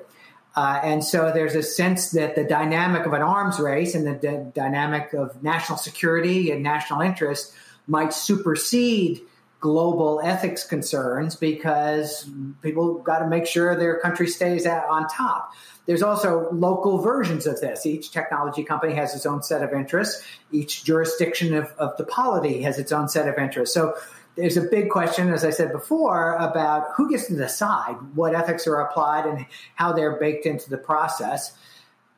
Uh, 0.55 0.81
and 0.83 1.03
so 1.03 1.31
there's 1.31 1.55
a 1.55 1.63
sense 1.63 2.11
that 2.11 2.35
the 2.35 2.43
dynamic 2.43 3.05
of 3.05 3.13
an 3.13 3.21
arms 3.21 3.59
race 3.59 3.95
and 3.95 4.05
the 4.05 4.13
d- 4.13 4.51
dynamic 4.53 5.13
of 5.13 5.41
national 5.43 5.77
security 5.77 6.51
and 6.51 6.61
national 6.61 7.01
interest 7.01 7.53
might 7.91 8.13
supersede 8.13 9.21
global 9.59 10.21
ethics 10.23 10.63
concerns 10.63 11.35
because 11.35 12.27
people 12.61 12.95
got 12.99 13.19
to 13.19 13.27
make 13.27 13.45
sure 13.45 13.75
their 13.75 13.99
country 13.99 14.27
stays 14.27 14.65
at, 14.65 14.85
on 14.85 15.07
top. 15.09 15.51
There's 15.85 16.01
also 16.01 16.49
local 16.51 16.99
versions 16.99 17.45
of 17.45 17.59
this. 17.59 17.85
Each 17.85 18.09
technology 18.09 18.63
company 18.63 18.93
has 18.93 19.13
its 19.13 19.25
own 19.25 19.43
set 19.43 19.61
of 19.61 19.73
interests. 19.73 20.23
Each 20.53 20.85
jurisdiction 20.85 21.53
of, 21.53 21.65
of 21.77 21.97
the 21.97 22.05
polity 22.05 22.61
has 22.61 22.79
its 22.79 22.93
own 22.93 23.09
set 23.09 23.27
of 23.27 23.37
interests. 23.37 23.75
So 23.75 23.93
there's 24.37 24.55
a 24.55 24.61
big 24.61 24.89
question, 24.89 25.29
as 25.29 25.43
I 25.43 25.49
said 25.49 25.73
before, 25.73 26.35
about 26.35 26.87
who 26.95 27.11
gets 27.11 27.27
to 27.27 27.35
decide 27.35 27.95
what 28.15 28.33
ethics 28.33 28.65
are 28.67 28.79
applied 28.79 29.25
and 29.25 29.45
how 29.75 29.91
they're 29.91 30.17
baked 30.17 30.45
into 30.45 30.69
the 30.69 30.77
process 30.77 31.51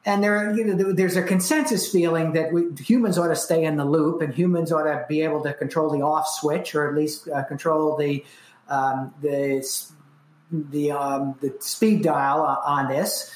and 0.06 0.24
there, 0.24 0.54
you 0.54 0.66
know, 0.66 0.92
there's 0.92 1.16
a 1.16 1.24
consensus 1.24 1.90
feeling 1.90 2.34
that 2.34 2.52
we, 2.52 2.68
humans 2.78 3.18
ought 3.18 3.30
to 3.30 3.36
stay 3.36 3.64
in 3.64 3.78
the 3.78 3.86
loop, 3.86 4.22
and 4.22 4.34
humans 4.34 4.72
ought 4.72 4.84
to 4.84 5.06
be 5.08 5.22
able 5.22 5.42
to 5.44 5.54
control 5.54 5.90
the 5.90 6.02
off 6.02 6.28
switch, 6.28 6.76
or 6.76 6.90
at 6.90 6.96
least 6.96 7.30
uh, 7.30 7.44
control 7.44 7.96
the 7.96 8.24
um, 8.68 9.14
the 9.22 9.66
the 10.52 10.92
um, 10.92 11.36
the 11.42 11.56
speed 11.60 12.04
dial 12.04 12.42
on 12.42 12.90
this. 12.90 13.32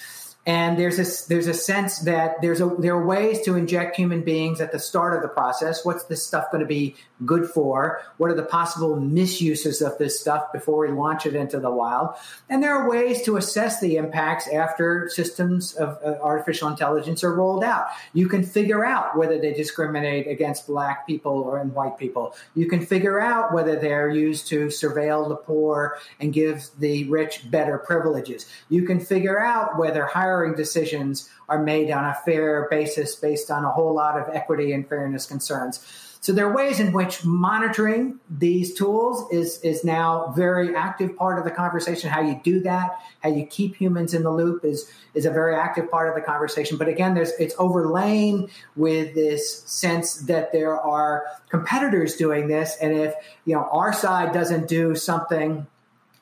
And 0.47 0.79
there's 0.79 0.97
a 0.97 1.27
there's 1.27 1.47
a 1.47 1.53
sense 1.53 1.99
that 1.99 2.41
there's 2.41 2.62
a 2.62 2.73
there 2.79 2.95
are 2.95 3.05
ways 3.05 3.41
to 3.41 3.55
inject 3.55 3.97
human 3.97 4.23
beings 4.23 4.62
at 4.62 4.71
the 4.71 4.79
start 4.79 5.13
of 5.13 5.21
the 5.21 5.27
process. 5.27 5.83
What's 5.83 6.05
this 6.05 6.25
stuff 6.25 6.49
going 6.51 6.62
to 6.62 6.67
be 6.67 6.95
good 7.25 7.49
for? 7.49 8.01
What 8.15 8.31
are 8.31 8.33
the 8.33 8.43
possible 8.43 8.95
misuses 8.95 9.81
of 9.81 9.97
this 9.97 10.21
stuff 10.21 10.53
before 10.53 10.88
we 10.88 10.93
launch 10.93 11.25
it 11.25 11.36
into 11.36 11.60
the 11.60 11.69
wild? 11.69 12.15
And 12.49 12.63
there 12.63 12.73
are 12.73 12.89
ways 12.89 13.23
to 13.23 13.36
assess 13.36 13.81
the 13.81 13.97
impacts 13.97 14.47
after 14.47 15.10
systems 15.10 15.73
of 15.75 15.99
uh, 16.01 16.17
artificial 16.21 16.69
intelligence 16.69 17.25
are 17.25 17.33
rolled 17.33 17.65
out. 17.65 17.88
You 18.13 18.29
can 18.29 18.43
figure 18.43 18.86
out 18.86 19.17
whether 19.17 19.38
they 19.38 19.53
discriminate 19.53 20.27
against 20.27 20.67
black 20.67 21.05
people 21.05 21.33
or 21.33 21.60
in 21.60 21.73
white 21.73 21.97
people. 21.97 22.36
You 22.55 22.69
can 22.69 22.86
figure 22.86 23.19
out 23.19 23.53
whether 23.53 23.75
they're 23.75 24.10
used 24.10 24.47
to 24.47 24.67
surveil 24.67 25.27
the 25.27 25.36
poor 25.36 25.97
and 26.21 26.31
give 26.31 26.69
the 26.79 27.03
rich 27.10 27.51
better 27.51 27.77
privileges. 27.77 28.45
You 28.69 28.83
can 28.83 29.01
figure 29.01 29.39
out 29.39 29.77
whether 29.77 30.05
hiring 30.38 30.56
decisions 30.56 31.30
are 31.50 31.63
made 31.63 31.89
on 31.89 32.06
a 32.06 32.13
fair 32.13 32.67
basis 32.69 33.15
based 33.15 33.50
on 33.50 33.65
a 33.65 33.71
whole 33.71 33.93
lot 33.93 34.19
of 34.19 34.34
equity 34.36 34.71
and 34.71 34.88
fairness 34.88 35.26
concerns. 35.26 35.86
So 36.19 36.34
there 36.34 36.47
are 36.47 36.54
ways 36.54 36.80
in 36.80 36.91
which 36.91 37.23
monitoring 37.23 38.19
these 38.30 38.73
tools 38.73 39.32
is 39.32 39.60
is 39.62 39.84
now 39.84 40.34
very 40.36 40.76
active 40.76 41.15
part 41.15 41.38
of 41.39 41.45
the 41.45 41.52
conversation. 41.52 42.10
How 42.10 42.21
you 42.21 42.39
do 42.43 42.60
that, 42.62 43.00
how 43.21 43.30
you 43.30 43.45
keep 43.45 43.76
humans 43.76 44.13
in 44.13 44.23
the 44.23 44.32
loop 44.32 44.65
is 44.65 44.91
is 45.13 45.26
a 45.26 45.32
very 45.32 45.56
active 45.56 45.89
part 45.89 46.10
of 46.10 46.15
the 46.15 46.21
conversation. 46.21 46.78
But 46.78 46.89
again, 46.89 47.13
there's 47.13 47.32
it's 47.39 47.56
overlaying 47.58 48.50
with 48.76 49.13
this 49.15 49.62
sense 49.63 50.15
that 50.23 50.52
there 50.52 50.78
are 50.80 51.26
competitors 51.50 52.15
doing 52.15 52.47
this, 52.47 52.76
and 52.82 52.93
if 52.93 53.13
you 53.45 53.56
know 53.56 53.69
our 53.71 53.93
side 53.93 54.34
doesn't 54.34 54.67
do 54.67 54.95
something 54.95 55.67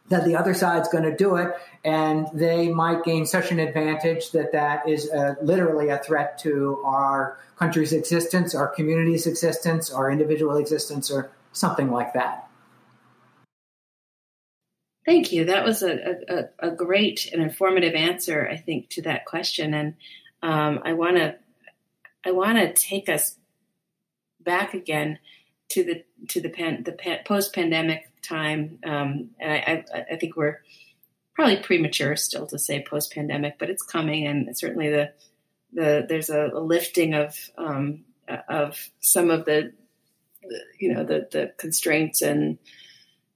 that 0.10 0.24
the 0.26 0.36
other 0.36 0.54
side's 0.54 0.88
going 0.90 1.04
to 1.04 1.16
do 1.16 1.36
it 1.36 1.52
and 1.84 2.28
they 2.34 2.70
might 2.70 3.04
gain 3.04 3.26
such 3.26 3.52
an 3.52 3.60
advantage 3.60 4.32
that 4.32 4.52
that 4.52 4.88
is 4.88 5.10
uh, 5.10 5.36
literally 5.42 5.90
a 5.90 5.98
threat 5.98 6.38
to 6.38 6.80
our 6.86 7.40
country's 7.58 7.94
existence 7.94 8.54
our 8.54 8.68
community's 8.68 9.26
existence 9.26 9.92
our 9.92 10.12
individual 10.12 10.58
existence 10.58 11.10
or 11.10 11.32
something 11.54 11.90
like 11.90 12.14
that. 12.14 12.48
Thank 15.06 15.32
you. 15.32 15.46
That 15.46 15.64
was 15.64 15.84
a, 15.84 16.16
a, 16.28 16.68
a 16.68 16.72
great 16.72 17.30
and 17.32 17.42
informative 17.42 17.94
answer 17.94 18.48
i 18.52 18.58
think 18.58 18.90
to 18.90 19.02
that 19.04 19.26
question. 19.26 19.74
And 19.74 19.96
um, 20.44 20.82
I 20.84 20.94
want 20.94 21.18
to 21.18 21.36
I 22.26 22.32
want 22.32 22.58
to 22.58 22.74
take 22.74 23.10
us 23.10 23.38
back 24.42 24.74
again 24.74 25.20
to 25.70 25.84
the 25.84 26.04
to 26.30 26.42
the 26.42 26.50
pan, 26.50 26.84
the 26.84 26.92
pan, 26.92 27.20
post 27.26 27.54
pandemic 27.54 28.10
time, 28.22 28.80
um, 28.86 29.30
and 29.40 29.52
I, 29.52 29.84
I, 29.94 30.06
I, 30.14 30.16
think 30.18 30.36
we're 30.36 30.62
probably 31.34 31.58
premature 31.58 32.16
still 32.16 32.48
to 32.48 32.60
say 32.60 32.84
post 32.88 33.14
pandemic, 33.14 33.58
but 33.60 33.70
it's 33.70 33.84
coming, 33.84 34.28
and 34.28 34.58
certainly 34.58 34.90
the 34.90 35.12
the 35.74 36.06
there's 36.08 36.30
a, 36.30 36.50
a 36.54 36.60
lifting 36.60 37.14
of 37.14 37.36
um, 37.58 38.06
of 38.48 38.90
some 39.00 39.30
of 39.30 39.46
the, 39.46 39.74
the, 40.44 40.60
you 40.80 40.94
know 40.94 41.04
the 41.04 41.28
the 41.32 41.54
constraints 41.58 42.22
and 42.22 42.58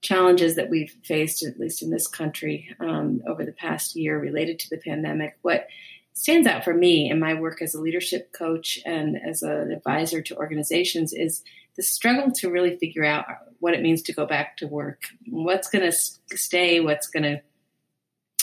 challenges 0.02 0.56
that 0.56 0.70
we've 0.70 0.96
faced, 1.04 1.44
at 1.44 1.60
least 1.60 1.82
in 1.82 1.90
this 1.90 2.08
country, 2.08 2.74
um, 2.80 3.22
over 3.28 3.44
the 3.44 3.52
past 3.52 3.96
year 3.96 4.18
related 4.18 4.60
to 4.60 4.70
the 4.70 4.78
pandemic. 4.78 5.38
What 5.42 5.68
stands 6.14 6.48
out 6.48 6.64
for 6.64 6.74
me 6.74 7.10
in 7.10 7.20
my 7.20 7.34
work 7.34 7.62
as 7.62 7.74
a 7.74 7.82
leadership 7.82 8.32
coach 8.32 8.80
and 8.86 9.18
as 9.18 9.42
an 9.42 9.72
advisor 9.72 10.22
to 10.22 10.36
organizations 10.36 11.14
is 11.14 11.44
the 11.80 11.84
struggle 11.84 12.30
to 12.30 12.52
really 12.52 12.76
figure 12.76 13.06
out 13.06 13.26
what 13.60 13.74
it 13.74 13.82
means 13.82 14.02
to 14.02 14.12
go 14.12 14.26
back 14.26 14.58
to 14.58 14.68
work. 14.68 15.04
What's 15.30 15.70
going 15.70 15.90
to 15.90 16.38
stay? 16.38 16.82
What's 16.82 17.08
going 17.08 17.24
to, 17.24 17.42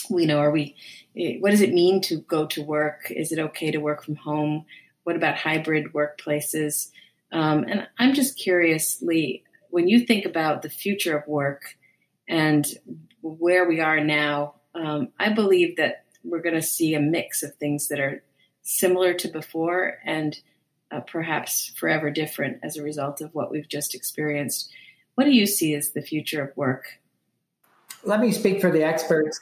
you 0.09 0.27
know, 0.27 0.39
are 0.39 0.51
we, 0.51 0.75
eh, 1.15 1.37
what 1.41 1.51
does 1.51 1.61
it 1.61 1.75
mean 1.75 2.01
to 2.01 2.23
go 2.23 2.47
to 2.47 2.63
work? 2.63 3.11
Is 3.11 3.33
it 3.33 3.39
okay 3.39 3.71
to 3.71 3.77
work 3.77 4.03
from 4.03 4.17
home? 4.17 4.65
What 5.05 5.17
about 5.17 5.37
hybrid 5.37 5.93
workplaces? 5.93 6.89
Um, 7.31 7.65
and 7.65 7.87
I'm 7.99 8.15
just 8.15 8.39
curiously, 8.39 9.45
when 9.69 9.87
you 9.87 10.07
think 10.07 10.25
about 10.25 10.63
the 10.63 10.71
future 10.71 11.19
of 11.19 11.29
work 11.29 11.77
and 12.27 12.67
where 13.21 13.69
we 13.69 13.81
are 13.81 14.03
now, 14.03 14.55
um, 14.75 15.09
I 15.21 15.29
believe 15.29 15.77
that 15.77 16.07
we're 16.25 16.41
going 16.41 16.55
to 16.55 16.63
see 16.63 16.95
a 16.95 17.01
mix 17.01 17.43
of 17.43 17.55
things 17.57 17.89
that 17.89 18.01
are 18.01 18.23
similar 18.63 19.13
to 19.13 19.29
before 19.29 19.99
and 20.07 20.41
uh, 20.91 21.01
perhaps 21.01 21.73
forever 21.77 22.11
different 22.11 22.59
as 22.63 22.77
a 22.77 22.83
result 22.83 23.21
of 23.21 23.35
what 23.35 23.51
we've 23.51 23.69
just 23.69 23.95
experienced. 23.95 24.71
What 25.15 25.25
do 25.25 25.31
you 25.31 25.47
see 25.47 25.75
as 25.75 25.91
the 25.91 26.03
future 26.03 26.43
of 26.43 26.57
work? 26.57 26.85
Let 28.05 28.21
me 28.21 28.33
speak 28.33 28.61
for 28.61 28.71
the 28.71 28.85
experts 28.85 29.41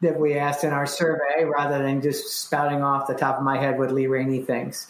that 0.00 0.18
we 0.18 0.34
asked 0.34 0.64
in 0.64 0.72
our 0.72 0.86
survey 0.86 1.44
rather 1.44 1.82
than 1.82 2.02
just 2.02 2.42
spouting 2.42 2.82
off 2.82 3.06
the 3.06 3.14
top 3.14 3.38
of 3.38 3.44
my 3.44 3.56
head 3.56 3.78
what 3.78 3.92
Lee 3.92 4.06
Rainie 4.06 4.44
thinks. 4.44 4.88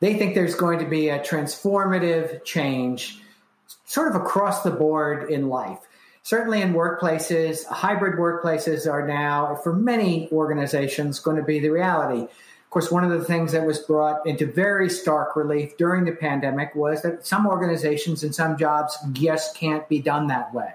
They 0.00 0.14
think 0.14 0.34
there's 0.34 0.54
going 0.54 0.78
to 0.78 0.86
be 0.86 1.10
a 1.10 1.18
transformative 1.18 2.44
change 2.44 3.20
sort 3.84 4.08
of 4.08 4.14
across 4.14 4.62
the 4.62 4.70
board 4.70 5.30
in 5.30 5.48
life. 5.48 5.78
Certainly 6.22 6.62
in 6.62 6.74
workplaces, 6.74 7.64
hybrid 7.66 8.18
workplaces 8.18 8.90
are 8.90 9.06
now, 9.06 9.58
for 9.62 9.74
many 9.74 10.28
organizations, 10.30 11.18
going 11.20 11.36
to 11.36 11.42
be 11.42 11.58
the 11.58 11.70
reality. 11.70 12.28
Of 12.68 12.70
course, 12.70 12.90
one 12.90 13.02
of 13.02 13.10
the 13.10 13.24
things 13.24 13.52
that 13.52 13.64
was 13.64 13.78
brought 13.78 14.26
into 14.26 14.44
very 14.44 14.90
stark 14.90 15.36
relief 15.36 15.78
during 15.78 16.04
the 16.04 16.12
pandemic 16.12 16.74
was 16.74 17.00
that 17.00 17.26
some 17.26 17.46
organizations 17.46 18.22
and 18.22 18.34
some 18.34 18.58
jobs 18.58 18.94
just 19.12 19.56
can't 19.56 19.88
be 19.88 20.02
done 20.02 20.26
that 20.26 20.52
way. 20.52 20.74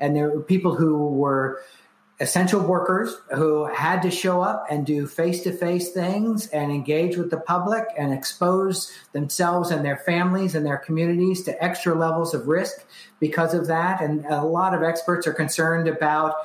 And 0.00 0.16
there 0.16 0.30
were 0.30 0.40
people 0.40 0.76
who 0.76 0.96
were 1.08 1.60
essential 2.20 2.60
workers 2.60 3.14
who 3.34 3.66
had 3.66 4.00
to 4.00 4.10
show 4.10 4.40
up 4.40 4.64
and 4.70 4.86
do 4.86 5.06
face 5.06 5.42
to 5.42 5.52
face 5.52 5.90
things 5.90 6.46
and 6.46 6.72
engage 6.72 7.18
with 7.18 7.30
the 7.30 7.36
public 7.36 7.84
and 7.98 8.14
expose 8.14 8.90
themselves 9.12 9.70
and 9.70 9.84
their 9.84 9.98
families 9.98 10.54
and 10.54 10.64
their 10.64 10.78
communities 10.78 11.42
to 11.42 11.62
extra 11.62 11.94
levels 11.94 12.32
of 12.32 12.48
risk 12.48 12.86
because 13.20 13.52
of 13.52 13.66
that. 13.66 14.00
And 14.00 14.24
a 14.24 14.42
lot 14.42 14.72
of 14.72 14.82
experts 14.82 15.26
are 15.26 15.34
concerned 15.34 15.86
about 15.86 16.36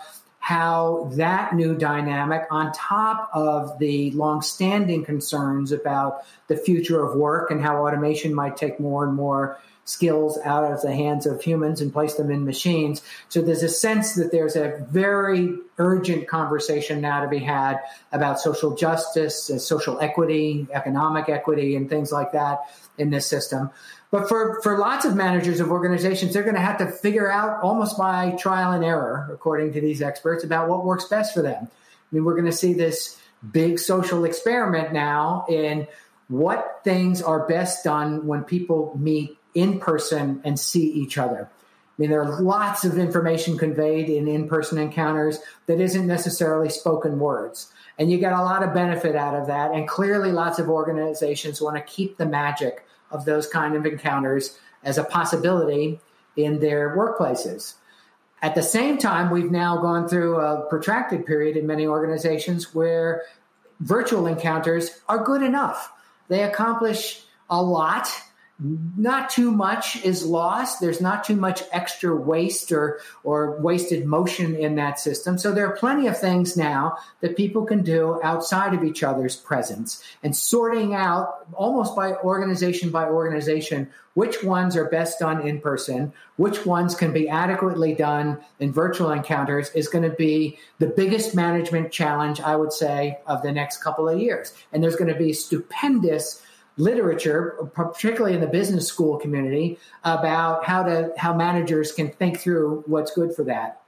how 0.41 1.07
that 1.13 1.53
new 1.53 1.77
dynamic, 1.77 2.47
on 2.49 2.73
top 2.73 3.29
of 3.31 3.77
the 3.77 4.09
longstanding 4.11 5.05
concerns 5.05 5.71
about 5.71 6.25
the 6.47 6.57
future 6.57 7.05
of 7.05 7.15
work 7.15 7.51
and 7.51 7.61
how 7.61 7.85
automation 7.85 8.33
might 8.33 8.57
take 8.57 8.79
more 8.79 9.05
and 9.05 9.13
more 9.13 9.59
skills 9.85 10.37
out 10.45 10.71
of 10.71 10.81
the 10.81 10.93
hands 10.93 11.25
of 11.25 11.41
humans 11.41 11.81
and 11.81 11.91
place 11.91 12.13
them 12.15 12.31
in 12.31 12.45
machines. 12.45 13.01
So 13.29 13.41
there's 13.41 13.63
a 13.63 13.69
sense 13.69 14.13
that 14.15 14.31
there's 14.31 14.55
a 14.55 14.85
very 14.89 15.57
urgent 15.77 16.27
conversation 16.27 17.01
now 17.01 17.21
to 17.21 17.27
be 17.27 17.39
had 17.39 17.79
about 18.11 18.39
social 18.39 18.75
justice, 18.75 19.49
uh, 19.49 19.57
social 19.57 19.99
equity, 19.99 20.67
economic 20.71 21.29
equity, 21.29 21.75
and 21.75 21.89
things 21.89 22.11
like 22.11 22.31
that 22.33 22.59
in 22.97 23.09
this 23.09 23.25
system. 23.25 23.71
But 24.11 24.27
for, 24.27 24.61
for 24.61 24.77
lots 24.77 25.05
of 25.05 25.15
managers 25.15 25.59
of 25.59 25.71
organizations, 25.71 26.33
they're 26.33 26.43
going 26.43 26.55
to 26.55 26.61
have 26.61 26.77
to 26.79 26.87
figure 26.87 27.31
out 27.31 27.63
almost 27.63 27.97
by 27.97 28.31
trial 28.31 28.73
and 28.73 28.83
error, 28.83 29.29
according 29.31 29.73
to 29.73 29.81
these 29.81 30.01
experts, 30.01 30.43
about 30.43 30.69
what 30.69 30.85
works 30.85 31.05
best 31.05 31.33
for 31.33 31.41
them. 31.41 31.67
I 31.69 32.15
mean, 32.15 32.25
we're 32.25 32.35
going 32.35 32.45
to 32.45 32.51
see 32.51 32.73
this 32.73 33.17
big 33.51 33.79
social 33.79 34.25
experiment 34.25 34.93
now 34.93 35.45
in 35.49 35.87
what 36.27 36.81
things 36.83 37.21
are 37.21 37.47
best 37.47 37.83
done 37.83 38.27
when 38.27 38.43
people 38.43 38.95
meet 38.99 39.37
in 39.53 39.79
person 39.79 40.41
and 40.43 40.59
see 40.59 40.87
each 40.91 41.17
other. 41.17 41.49
I 41.51 41.93
mean, 41.97 42.09
there 42.09 42.23
are 42.23 42.41
lots 42.41 42.83
of 42.83 42.97
information 42.97 43.57
conveyed 43.57 44.09
in 44.09 44.27
in 44.27 44.47
person 44.47 44.77
encounters 44.77 45.39
that 45.67 45.79
isn't 45.79 46.07
necessarily 46.07 46.69
spoken 46.69 47.19
words. 47.19 47.71
And 47.99 48.11
you 48.11 48.17
get 48.17 48.33
a 48.33 48.41
lot 48.41 48.63
of 48.63 48.73
benefit 48.73 49.15
out 49.15 49.35
of 49.35 49.47
that. 49.47 49.71
And 49.71 49.87
clearly, 49.87 50.31
lots 50.31 50.57
of 50.57 50.69
organizations 50.69 51.61
want 51.61 51.75
to 51.75 51.83
keep 51.83 52.17
the 52.17 52.25
magic 52.25 52.85
of 53.11 53.25
those 53.25 53.45
kind 53.45 53.75
of 53.75 53.85
encounters 53.85 54.57
as 54.83 54.97
a 54.97 55.03
possibility 55.03 55.99
in 56.35 56.59
their 56.59 56.95
workplaces. 56.95 57.75
At 58.41 58.55
the 58.55 58.63
same 58.63 58.97
time, 58.97 59.29
we've 59.29 59.51
now 59.51 59.77
gone 59.77 60.07
through 60.07 60.37
a 60.37 60.65
protracted 60.67 61.25
period 61.25 61.57
in 61.57 61.67
many 61.67 61.85
organizations 61.85 62.73
where 62.73 63.23
virtual 63.81 64.25
encounters 64.25 65.01
are 65.07 65.23
good 65.23 65.43
enough. 65.43 65.91
They 66.27 66.43
accomplish 66.43 67.23
a 67.49 67.61
lot 67.61 68.07
not 68.61 69.31
too 69.31 69.51
much 69.51 70.03
is 70.05 70.23
lost. 70.23 70.79
There's 70.79 71.01
not 71.01 71.23
too 71.23 71.35
much 71.35 71.63
extra 71.71 72.15
waste 72.15 72.71
or, 72.71 72.99
or 73.23 73.59
wasted 73.59 74.05
motion 74.05 74.55
in 74.55 74.75
that 74.75 74.99
system. 74.99 75.39
So 75.39 75.51
there 75.51 75.65
are 75.65 75.75
plenty 75.75 76.07
of 76.07 76.19
things 76.19 76.55
now 76.55 76.97
that 77.21 77.35
people 77.35 77.65
can 77.65 77.81
do 77.81 78.19
outside 78.23 78.75
of 78.75 78.83
each 78.83 79.01
other's 79.01 79.35
presence 79.35 80.03
and 80.21 80.35
sorting 80.35 80.93
out 80.93 81.47
almost 81.53 81.95
by 81.95 82.13
organization 82.13 82.91
by 82.91 83.05
organization 83.05 83.89
which 84.13 84.43
ones 84.43 84.75
are 84.75 84.89
best 84.89 85.19
done 85.19 85.47
in 85.47 85.61
person, 85.61 86.11
which 86.35 86.65
ones 86.65 86.95
can 86.95 87.13
be 87.13 87.29
adequately 87.29 87.93
done 87.93 88.37
in 88.59 88.71
virtual 88.71 89.09
encounters 89.09 89.69
is 89.69 89.87
going 89.87 90.03
to 90.03 90.15
be 90.15 90.59
the 90.79 90.87
biggest 90.87 91.33
management 91.33 91.91
challenge, 91.91 92.41
I 92.41 92.57
would 92.57 92.73
say, 92.73 93.19
of 93.25 93.41
the 93.41 93.53
next 93.53 93.81
couple 93.81 94.09
of 94.09 94.19
years. 94.19 94.53
And 94.73 94.83
there's 94.83 94.97
going 94.97 95.13
to 95.13 95.17
be 95.17 95.31
stupendous 95.33 96.43
literature, 96.81 97.57
particularly 97.73 98.33
in 98.33 98.41
the 98.41 98.47
business 98.47 98.87
school 98.87 99.17
community, 99.17 99.77
about 100.03 100.65
how 100.65 100.83
to 100.83 101.13
how 101.17 101.33
managers 101.33 101.91
can 101.91 102.09
think 102.09 102.39
through 102.39 102.83
what's 102.87 103.13
good 103.13 103.35
for 103.35 103.43
that. 103.43 103.81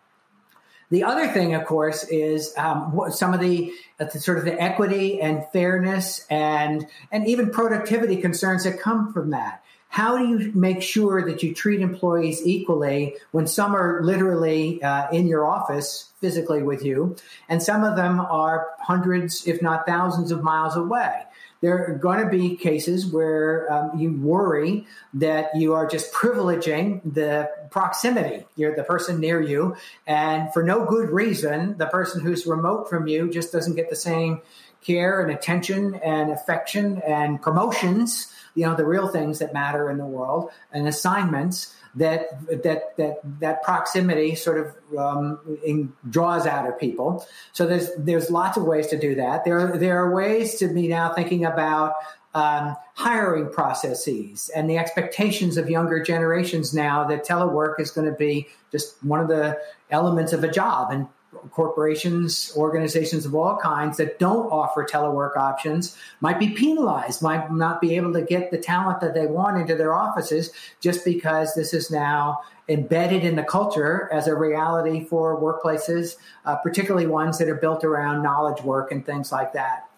The 0.92 1.04
other 1.04 1.28
thing, 1.28 1.56
of 1.56 1.66
course, 1.66 2.04
is 2.04 2.54
um, 2.56 3.06
some 3.10 3.34
of 3.34 3.40
the, 3.40 3.74
uh, 4.00 4.06
the, 4.06 4.20
sort 4.20 4.38
of 4.38 4.46
the 4.46 4.62
equity 4.62 5.20
and 5.20 5.44
fairness 5.52 6.28
and 6.30 6.86
and 7.12 7.28
even 7.28 7.50
productivity 7.50 8.18
concerns 8.18 8.64
that 8.66 8.80
come 8.80 9.12
from 9.12 9.32
that. 9.32 9.64
How 9.88 10.18
do 10.18 10.28
you 10.28 10.52
make 10.54 10.82
sure 10.82 11.26
that 11.28 11.44
you 11.44 11.54
treat 11.54 11.80
employees 11.80 12.42
equally 12.46 13.16
when 13.32 13.48
some 13.48 13.76
are 13.76 14.04
literally 14.04 14.82
uh, 14.82 15.10
in 15.12 15.28
your 15.28 15.46
office 15.46 16.12
physically 16.20 16.64
with 16.64 16.84
you, 16.84 17.16
and 17.50 17.62
some 17.62 17.84
of 17.84 17.96
them 17.96 18.20
are 18.20 18.70
hundreds, 18.80 19.48
if 19.48 19.62
not 19.62 19.86
thousands, 19.88 20.32
of 20.32 20.44
miles 20.44 20.76
away? 20.76 21.24
There 21.64 21.88
are 21.88 21.94
going 21.96 22.20
to 22.20 22.30
be 22.30 22.58
cases 22.58 23.06
where 23.06 23.72
um, 23.72 23.98
you 23.98 24.12
worry 24.12 24.86
that 25.14 25.56
you 25.56 25.74
are 25.74 25.88
just 25.88 26.12
privileging 26.12 27.00
the 27.14 27.50
proximity. 27.72 28.46
You're 28.58 28.76
the 28.76 28.84
person 28.84 29.22
near 29.22 29.42
you, 29.42 29.78
and 30.06 30.54
for 30.54 30.62
no 30.62 30.86
good 30.86 31.10
reason, 31.10 31.78
the 31.78 31.86
person 31.86 32.20
who's 32.20 32.46
remote 32.46 32.90
from 32.90 33.08
you 33.08 33.32
just 33.32 33.54
doesn't 33.54 33.76
get 33.76 33.90
the 33.90 33.96
same 33.96 34.42
care 34.82 35.22
and 35.22 35.32
attention 35.32 35.96
and 35.96 36.32
affection 36.32 37.02
and 37.08 37.42
promotions. 37.42 38.30
You 38.56 38.66
know, 38.66 38.76
the 38.76 38.86
real 38.86 39.08
things 39.08 39.40
that 39.40 39.54
matter 39.54 39.90
in 39.90 39.98
the 39.98 40.06
world 40.06 40.52
and 40.74 40.86
assignments 40.86 41.74
that 41.96 42.64
that 42.64 42.98
that 42.98 43.20
that 43.40 43.64
proximity 43.64 44.36
sort 44.36 44.58
of 44.58 44.98
um, 44.98 45.60
in, 45.66 45.94
draws 46.10 46.48
out 46.48 46.68
of 46.68 46.80
people. 46.80 47.26
So 47.52 47.66
there's 47.66 47.90
there's 47.98 48.30
lots 48.30 48.58
of 48.58 48.64
ways 48.64 48.88
to 48.88 48.98
do 48.98 49.16
that. 49.16 49.46
There 49.46 49.78
there 49.78 49.98
are 49.98 50.14
ways 50.14 50.56
to 50.56 50.68
be 50.68 50.88
now 50.88 51.14
thinking 51.14 51.46
about 51.46 51.94
um, 52.34 52.76
hiring 52.96 53.50
processes 53.50 54.50
and 54.56 54.70
the 54.70 54.78
expectations 54.78 55.56
of 55.58 55.70
younger 55.70 56.04
generations 56.04 56.74
now 56.74 57.04
that 57.06 57.26
telework 57.26 57.80
is 57.80 57.92
going 57.92 58.10
to 58.10 58.18
be 58.18 58.48
just 58.72 59.04
one 59.04 59.20
of 59.20 59.28
the 59.28 59.60
elements 59.92 60.34
of 60.34 60.44
a 60.44 60.52
job 60.52 60.92
and 60.92 61.08
corporations, 61.52 62.52
organizations 62.56 63.26
of 63.26 63.36
all 63.36 63.58
kinds 63.58 63.98
that 63.98 64.20
don't 64.20 64.48
offer 64.52 64.86
telework 64.86 65.38
options 65.38 65.98
might 66.22 66.40
be 66.40 66.50
penalized, 66.50 67.22
might 67.22 67.52
not 67.52 67.82
be 67.82 67.96
able 67.96 68.14
to 68.14 68.22
get 68.22 68.52
the 68.52 68.58
talent 68.58 69.02
that 69.02 69.14
they 69.14 69.26
want 69.26 69.60
into 69.60 69.76
their 69.76 69.94
offices 69.94 70.52
just 70.80 71.04
because 71.06 71.54
this 71.56 71.74
is 71.74 71.92
now 71.92 72.42
embedded 72.70 73.24
in 73.24 73.36
the 73.36 73.44
culture 73.44 74.10
as 74.12 74.28
a 74.28 74.36
reality 74.36 75.04
for 75.04 75.40
workplaces, 75.40 76.16
uh, 76.46 76.56
particularly 76.56 77.08
ones 77.08 77.38
that 77.38 77.50
are 77.50 77.56
built 77.56 77.84
around 77.84 78.24
knowledge 78.24 78.64
work 78.64 78.92
and 78.92 79.06
things 79.06 79.32
like 79.32 79.54
that. 79.54 79.90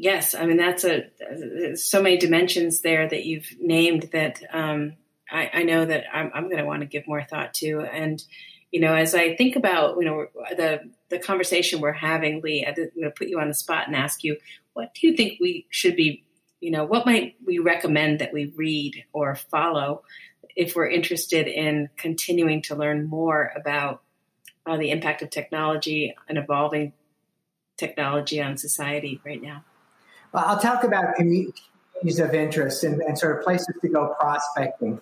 Yes, 0.00 0.36
I 0.36 0.46
mean 0.46 0.56
that's 0.56 0.84
a 0.84 1.74
so 1.76 2.00
many 2.00 2.18
dimensions 2.18 2.82
there 2.82 3.08
that 3.08 3.24
you've 3.26 3.52
named 3.60 4.10
that 4.12 4.40
um, 4.52 4.92
I, 5.30 5.50
I, 5.52 5.62
know 5.62 5.84
that 5.84 6.04
I'm, 6.12 6.30
I'm 6.34 6.44
going 6.44 6.58
to 6.58 6.64
want 6.64 6.80
to 6.80 6.86
give 6.86 7.06
more 7.06 7.22
thought 7.22 7.54
to. 7.54 7.80
And 7.80 8.22
you 8.70 8.80
know, 8.80 8.94
as 8.94 9.14
I 9.14 9.34
think 9.36 9.56
about 9.56 9.96
you 9.98 10.04
know 10.04 10.26
the 10.56 10.90
the 11.08 11.18
conversation 11.18 11.80
we're 11.80 11.92
having, 11.92 12.40
Lee, 12.42 12.64
I'm 12.66 12.74
going 12.74 12.90
to 13.02 13.10
put 13.10 13.28
you 13.28 13.40
on 13.40 13.48
the 13.48 13.54
spot 13.54 13.86
and 13.86 13.96
ask 13.96 14.24
you, 14.24 14.36
what 14.74 14.94
do 14.94 15.06
you 15.06 15.16
think 15.16 15.38
we 15.40 15.66
should 15.70 15.96
be? 15.96 16.24
You 16.60 16.70
know, 16.72 16.84
what 16.84 17.06
might 17.06 17.36
we 17.46 17.58
recommend 17.58 18.18
that 18.18 18.32
we 18.32 18.52
read 18.56 19.04
or 19.12 19.34
follow 19.36 20.02
if 20.56 20.74
we're 20.74 20.88
interested 20.88 21.46
in 21.46 21.88
continuing 21.96 22.62
to 22.62 22.74
learn 22.74 23.06
more 23.06 23.52
about 23.54 24.02
uh, 24.66 24.76
the 24.76 24.90
impact 24.90 25.22
of 25.22 25.30
technology 25.30 26.14
and 26.28 26.36
evolving 26.36 26.92
technology 27.76 28.42
on 28.42 28.56
society 28.56 29.20
right 29.24 29.40
now? 29.40 29.64
Well, 30.32 30.44
I'll 30.46 30.58
talk 30.58 30.84
about 30.84 31.14
communities 31.14 32.18
of 32.18 32.34
interest 32.34 32.84
and, 32.84 33.00
and 33.00 33.18
sort 33.18 33.38
of 33.38 33.44
places 33.44 33.74
to 33.80 33.88
go 33.88 34.14
prospecting 34.18 35.00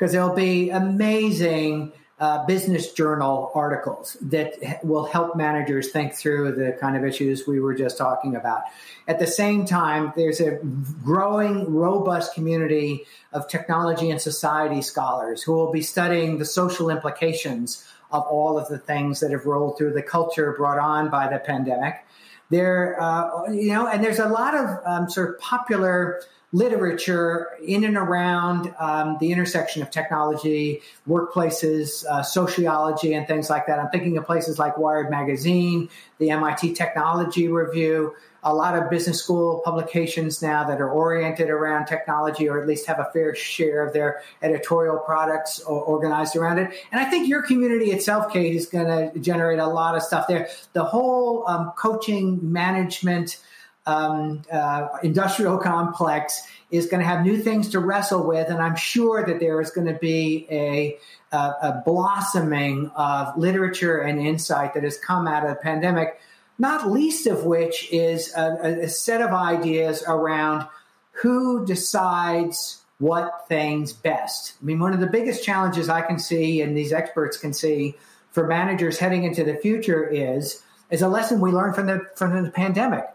because 0.00 0.12
there'll 0.12 0.34
be 0.34 0.70
amazing 0.70 1.92
uh, 2.20 2.46
business 2.46 2.90
journal 2.92 3.52
articles 3.54 4.16
that 4.22 4.54
will 4.82 5.04
help 5.04 5.36
managers 5.36 5.90
think 5.90 6.14
through 6.14 6.52
the 6.52 6.72
kind 6.80 6.96
of 6.96 7.04
issues 7.04 7.46
we 7.46 7.60
were 7.60 7.74
just 7.74 7.98
talking 7.98 8.34
about. 8.34 8.62
At 9.08 9.18
the 9.18 9.26
same 9.26 9.66
time, 9.66 10.14
there's 10.16 10.40
a 10.40 10.58
growing, 11.04 11.70
robust 11.74 12.32
community 12.34 13.04
of 13.34 13.46
technology 13.48 14.10
and 14.10 14.18
society 14.20 14.80
scholars 14.80 15.42
who 15.42 15.52
will 15.52 15.70
be 15.70 15.82
studying 15.82 16.38
the 16.38 16.46
social 16.46 16.88
implications 16.88 17.86
of 18.10 18.22
all 18.22 18.58
of 18.58 18.68
the 18.68 18.78
things 18.78 19.20
that 19.20 19.30
have 19.32 19.44
rolled 19.44 19.76
through 19.76 19.92
the 19.92 20.02
culture 20.02 20.54
brought 20.56 20.78
on 20.78 21.10
by 21.10 21.28
the 21.30 21.38
pandemic. 21.38 22.06
There, 22.50 23.00
uh, 23.00 23.50
you 23.50 23.68
know, 23.68 23.86
and 23.86 24.02
there's 24.02 24.18
a 24.18 24.28
lot 24.28 24.54
of 24.54 24.68
um, 24.84 25.08
sort 25.08 25.30
of 25.30 25.40
popular 25.40 26.20
literature 26.52 27.48
in 27.64 27.84
and 27.84 27.96
around 27.96 28.74
um, 28.80 29.16
the 29.20 29.30
intersection 29.30 29.82
of 29.82 29.90
technology, 29.90 30.82
workplaces, 31.08 32.04
uh, 32.06 32.22
sociology, 32.22 33.14
and 33.14 33.26
things 33.26 33.48
like 33.48 33.66
that. 33.66 33.78
I'm 33.78 33.88
thinking 33.90 34.18
of 34.18 34.26
places 34.26 34.58
like 34.58 34.76
Wired 34.76 35.10
Magazine, 35.10 35.88
the 36.18 36.30
MIT 36.30 36.72
Technology 36.74 37.46
Review, 37.46 38.14
a 38.42 38.54
lot 38.54 38.76
of 38.76 38.88
business 38.88 39.22
school 39.22 39.60
publications 39.64 40.40
now 40.40 40.64
that 40.64 40.80
are 40.80 40.90
oriented 40.90 41.50
around 41.50 41.86
technology 41.86 42.48
or 42.48 42.60
at 42.60 42.66
least 42.66 42.86
have 42.86 42.98
a 42.98 43.08
fair 43.12 43.34
share 43.34 43.86
of 43.86 43.92
their 43.92 44.22
editorial 44.42 44.98
products 44.98 45.60
organized 45.60 46.36
around 46.36 46.58
it. 46.58 46.72
And 46.92 47.00
I 47.00 47.04
think 47.10 47.28
your 47.28 47.42
community 47.42 47.90
itself, 47.90 48.32
Kate, 48.32 48.54
is 48.54 48.66
going 48.66 48.86
to 48.86 49.18
generate 49.18 49.58
a 49.58 49.66
lot 49.66 49.94
of 49.94 50.02
stuff 50.02 50.26
there. 50.28 50.48
The 50.72 50.84
whole 50.84 51.44
um, 51.48 51.72
coaching 51.76 52.38
management 52.42 53.40
um, 53.86 54.42
uh, 54.52 54.88
industrial 55.02 55.58
complex 55.58 56.42
is 56.70 56.86
going 56.86 57.00
to 57.00 57.06
have 57.06 57.24
new 57.24 57.38
things 57.38 57.68
to 57.70 57.80
wrestle 57.80 58.26
with, 58.26 58.48
and 58.48 58.60
I'm 58.60 58.76
sure 58.76 59.24
that 59.26 59.40
there 59.40 59.60
is 59.60 59.70
going 59.70 59.86
to 59.86 59.98
be 59.98 60.46
a, 60.50 60.98
a, 61.32 61.36
a 61.36 61.82
blossoming 61.84 62.90
of 62.94 63.36
literature 63.36 63.98
and 63.98 64.20
insight 64.20 64.74
that 64.74 64.84
has 64.84 64.98
come 64.98 65.26
out 65.26 65.44
of 65.44 65.50
the 65.50 65.56
pandemic. 65.56 66.20
Not 66.60 66.90
least 66.90 67.26
of 67.26 67.44
which 67.44 67.90
is 67.92 68.32
a, 68.36 68.82
a 68.82 68.88
set 68.88 69.20
of 69.20 69.30
ideas 69.30 70.04
around 70.06 70.68
who 71.10 71.66
decides 71.66 72.82
what 72.98 73.48
things 73.48 73.92
best. 73.92 74.54
I 74.60 74.64
mean, 74.64 74.78
one 74.78 74.92
of 74.92 75.00
the 75.00 75.06
biggest 75.06 75.42
challenges 75.42 75.88
I 75.88 76.02
can 76.02 76.18
see, 76.18 76.60
and 76.60 76.76
these 76.76 76.92
experts 76.92 77.36
can 77.36 77.52
see, 77.52 77.96
for 78.30 78.46
managers 78.46 78.98
heading 78.98 79.24
into 79.24 79.42
the 79.42 79.56
future 79.56 80.06
is 80.06 80.62
is 80.90 81.02
a 81.02 81.08
lesson 81.08 81.40
we 81.40 81.50
learned 81.50 81.74
from 81.74 81.86
the 81.86 82.06
from 82.14 82.44
the 82.44 82.50
pandemic 82.50 83.06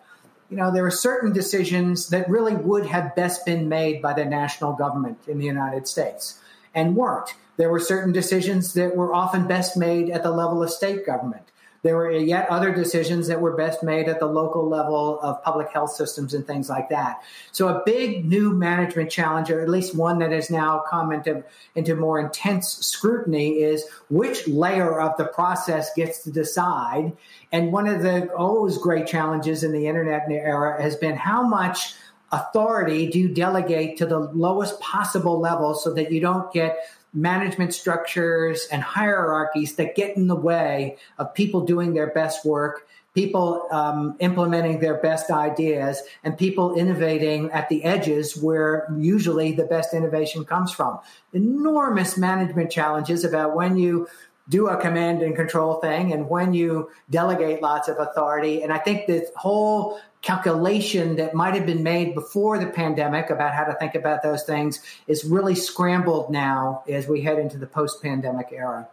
you 0.50 0.58
know, 0.58 0.72
there 0.72 0.86
are 0.86 0.92
certain 0.92 1.34
decisions 1.34 2.10
that 2.10 2.30
really 2.30 2.56
would 2.56 2.86
have 2.86 3.16
best 3.16 3.46
been 3.46 3.68
made 3.68 4.02
by 4.02 4.14
the 4.14 4.26
national 4.26 4.74
government 4.74 5.18
in 5.28 5.40
the 5.40 5.46
United 5.46 5.88
States 5.88 6.40
and 6.74 6.96
weren't. 6.96 7.34
There 7.58 7.70
were 7.70 7.80
certain 7.80 8.12
decisions 8.12 8.74
that 8.74 8.96
were 8.96 9.14
often 9.14 9.48
best 9.48 9.76
made 9.78 10.10
at 10.10 10.24
the 10.24 10.32
level 10.32 10.62
of 10.62 10.70
state 10.70 11.06
government. 11.06 11.52
There 11.86 11.98
were 11.98 12.10
yet 12.10 12.50
other 12.50 12.74
decisions 12.74 13.28
that 13.28 13.40
were 13.40 13.56
best 13.56 13.84
made 13.84 14.10
at 14.10 14.20
the 14.20 14.26
local 14.26 14.68
level 14.68 15.20
of 15.22 15.44
public 15.44 15.70
health 15.72 15.92
systems 15.92 16.34
and 16.34 16.46
things 16.48 16.68
like 16.68 16.90
that. 16.90 17.22
So, 17.52 17.68
a 17.68 17.84
big 17.86 18.26
new 18.26 18.54
management 18.54 19.12
challenge, 19.12 19.52
or 19.52 19.62
at 19.62 19.70
least 19.70 19.94
one 19.94 20.18
that 20.18 20.32
has 20.32 20.50
now 20.50 20.84
come 20.90 21.12
into, 21.12 21.44
into 21.76 21.96
more 21.96 22.20
intense 22.20 22.70
scrutiny, 22.84 23.62
is 23.62 23.86
which 24.10 24.48
layer 24.48 25.00
of 25.00 25.16
the 25.18 25.26
process 25.26 25.94
gets 25.94 26.24
to 26.24 26.32
decide. 26.32 27.16
And 27.52 27.72
one 27.72 27.88
of 27.88 28.02
the 28.02 28.34
always 28.34 28.80
great 28.80 29.06
challenges 29.06 29.64
in 29.64 29.72
the 29.72 29.86
internet 29.86 30.24
era 30.28 30.82
has 30.82 30.96
been 30.96 31.16
how 31.16 31.44
much 31.44 31.94
authority 32.32 33.12
do 33.12 33.20
you 33.20 33.30
delegate 33.30 33.96
to 33.98 34.08
the 34.08 34.18
lowest 34.18 34.80
possible 34.80 35.40
level 35.40 35.76
so 35.76 35.94
that 35.94 36.12
you 36.12 36.20
don't 36.20 36.52
get 36.52 36.80
management 37.16 37.74
structures 37.74 38.68
and 38.72 38.84
hierarchies 38.84 39.76
that 39.76 39.96
get 39.96 40.16
in 40.18 40.28
the 40.28 40.36
way 40.36 40.98
of 41.18 41.34
people 41.34 41.62
doing 41.62 41.94
their 41.94 42.08
best 42.08 42.46
work, 42.46 42.88
people 43.14 43.66
um, 43.72 44.16
implementing 44.20 44.80
their 44.82 44.96
best 44.96 45.32
ideas, 45.32 46.04
and 46.24 46.38
people 46.38 46.76
innovating 46.76 47.50
at 47.52 47.70
the 47.70 47.84
edges 47.86 48.36
where 48.38 48.88
usually 48.98 49.54
the 49.54 49.64
best 49.64 49.94
innovation 49.94 50.44
comes 50.44 50.72
from. 50.72 51.00
Enormous 51.34 52.18
management 52.18 52.70
challenges 52.70 53.24
about 53.24 53.56
when 53.56 53.78
you 53.78 54.08
do 54.50 54.68
a 54.68 54.78
command 54.80 55.22
and 55.22 55.36
control 55.36 55.76
thing 55.76 56.14
and 56.14 56.30
when 56.30 56.54
you 56.54 56.90
delegate 57.10 57.62
lots 57.62 57.88
of 57.88 57.98
authority. 58.00 58.62
And 58.62 58.72
I 58.72 58.78
think 58.78 59.08
this 59.08 59.30
whole 59.36 60.00
calculation 60.22 61.16
that 61.16 61.34
might 61.34 61.56
have 61.56 61.66
been 61.66 61.84
made 61.84 62.14
before 62.14 62.58
the 62.58 62.68
pandemic 62.68 63.30
about 63.30 63.54
how 63.54 63.64
to 63.64 63.74
think 63.76 63.96
about 63.96 64.24
those 64.24 64.44
things 64.44 64.82
is 65.08 65.24
really 65.24 65.56
scrambled 65.56 66.32
now 66.32 66.84
as 66.88 67.08
we 67.08 67.22
head 67.22 67.40
into 67.40 67.58
the 67.58 67.68
post 67.68 68.02
pandemic 68.02 68.50
era. 68.52 68.88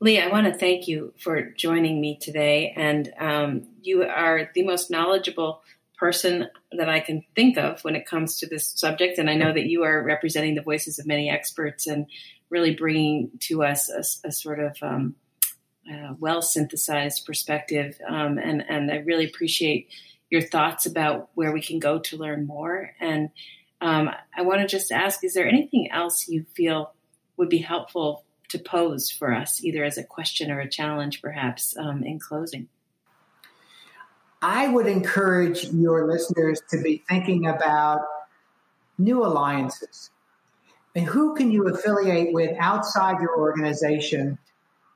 Lee, 0.00 0.20
I 0.20 0.28
want 0.28 0.46
to 0.46 0.52
thank 0.52 0.86
you 0.86 1.14
for 1.18 1.50
joining 1.52 2.00
me 2.00 2.16
today. 2.16 2.74
And 2.76 3.12
um, 3.18 3.68
you 3.80 4.02
are 4.02 4.50
the 4.54 4.62
most 4.62 4.90
knowledgeable 4.90 5.62
person 5.96 6.48
that 6.72 6.88
I 6.88 7.00
can 7.00 7.24
think 7.34 7.56
of 7.56 7.82
when 7.82 7.96
it 7.96 8.06
comes 8.06 8.38
to 8.38 8.48
this 8.48 8.68
subject. 8.68 9.18
And 9.18 9.30
I 9.30 9.34
know 9.34 9.52
that 9.52 9.66
you 9.66 9.84
are 9.84 10.02
representing 10.02 10.54
the 10.54 10.62
voices 10.62 10.98
of 10.98 11.06
many 11.06 11.30
experts 11.30 11.86
and 11.86 12.06
really 12.50 12.74
bringing 12.74 13.30
to 13.40 13.62
us 13.62 13.90
a, 13.90 14.28
a 14.28 14.32
sort 14.32 14.60
of 14.60 14.76
um, 14.82 15.14
uh, 15.90 16.14
well 16.18 16.42
synthesized 16.42 17.24
perspective. 17.26 17.98
Um, 18.08 18.38
and, 18.38 18.64
and 18.68 18.90
I 18.90 18.96
really 18.96 19.26
appreciate 19.26 19.88
your 20.30 20.42
thoughts 20.42 20.86
about 20.86 21.30
where 21.34 21.52
we 21.52 21.62
can 21.62 21.78
go 21.78 21.98
to 22.00 22.16
learn 22.16 22.46
more. 22.46 22.90
And 23.00 23.30
um, 23.80 24.10
I 24.36 24.42
want 24.42 24.62
to 24.62 24.66
just 24.66 24.90
ask 24.90 25.22
is 25.22 25.34
there 25.34 25.46
anything 25.46 25.90
else 25.90 26.28
you 26.28 26.44
feel 26.54 26.92
would 27.36 27.48
be 27.48 27.58
helpful 27.58 28.24
to 28.48 28.58
pose 28.58 29.10
for 29.10 29.32
us, 29.32 29.62
either 29.64 29.84
as 29.84 29.98
a 29.98 30.04
question 30.04 30.50
or 30.50 30.60
a 30.60 30.68
challenge, 30.68 31.20
perhaps, 31.20 31.76
um, 31.76 32.02
in 32.02 32.18
closing? 32.18 32.68
I 34.44 34.68
would 34.68 34.86
encourage 34.86 35.64
your 35.72 36.06
listeners 36.06 36.60
to 36.68 36.82
be 36.82 37.02
thinking 37.08 37.46
about 37.46 38.02
new 38.98 39.24
alliances. 39.24 40.10
And 40.94 41.06
who 41.06 41.34
can 41.34 41.50
you 41.50 41.66
affiliate 41.66 42.34
with 42.34 42.54
outside 42.60 43.22
your 43.22 43.38
organization? 43.38 44.36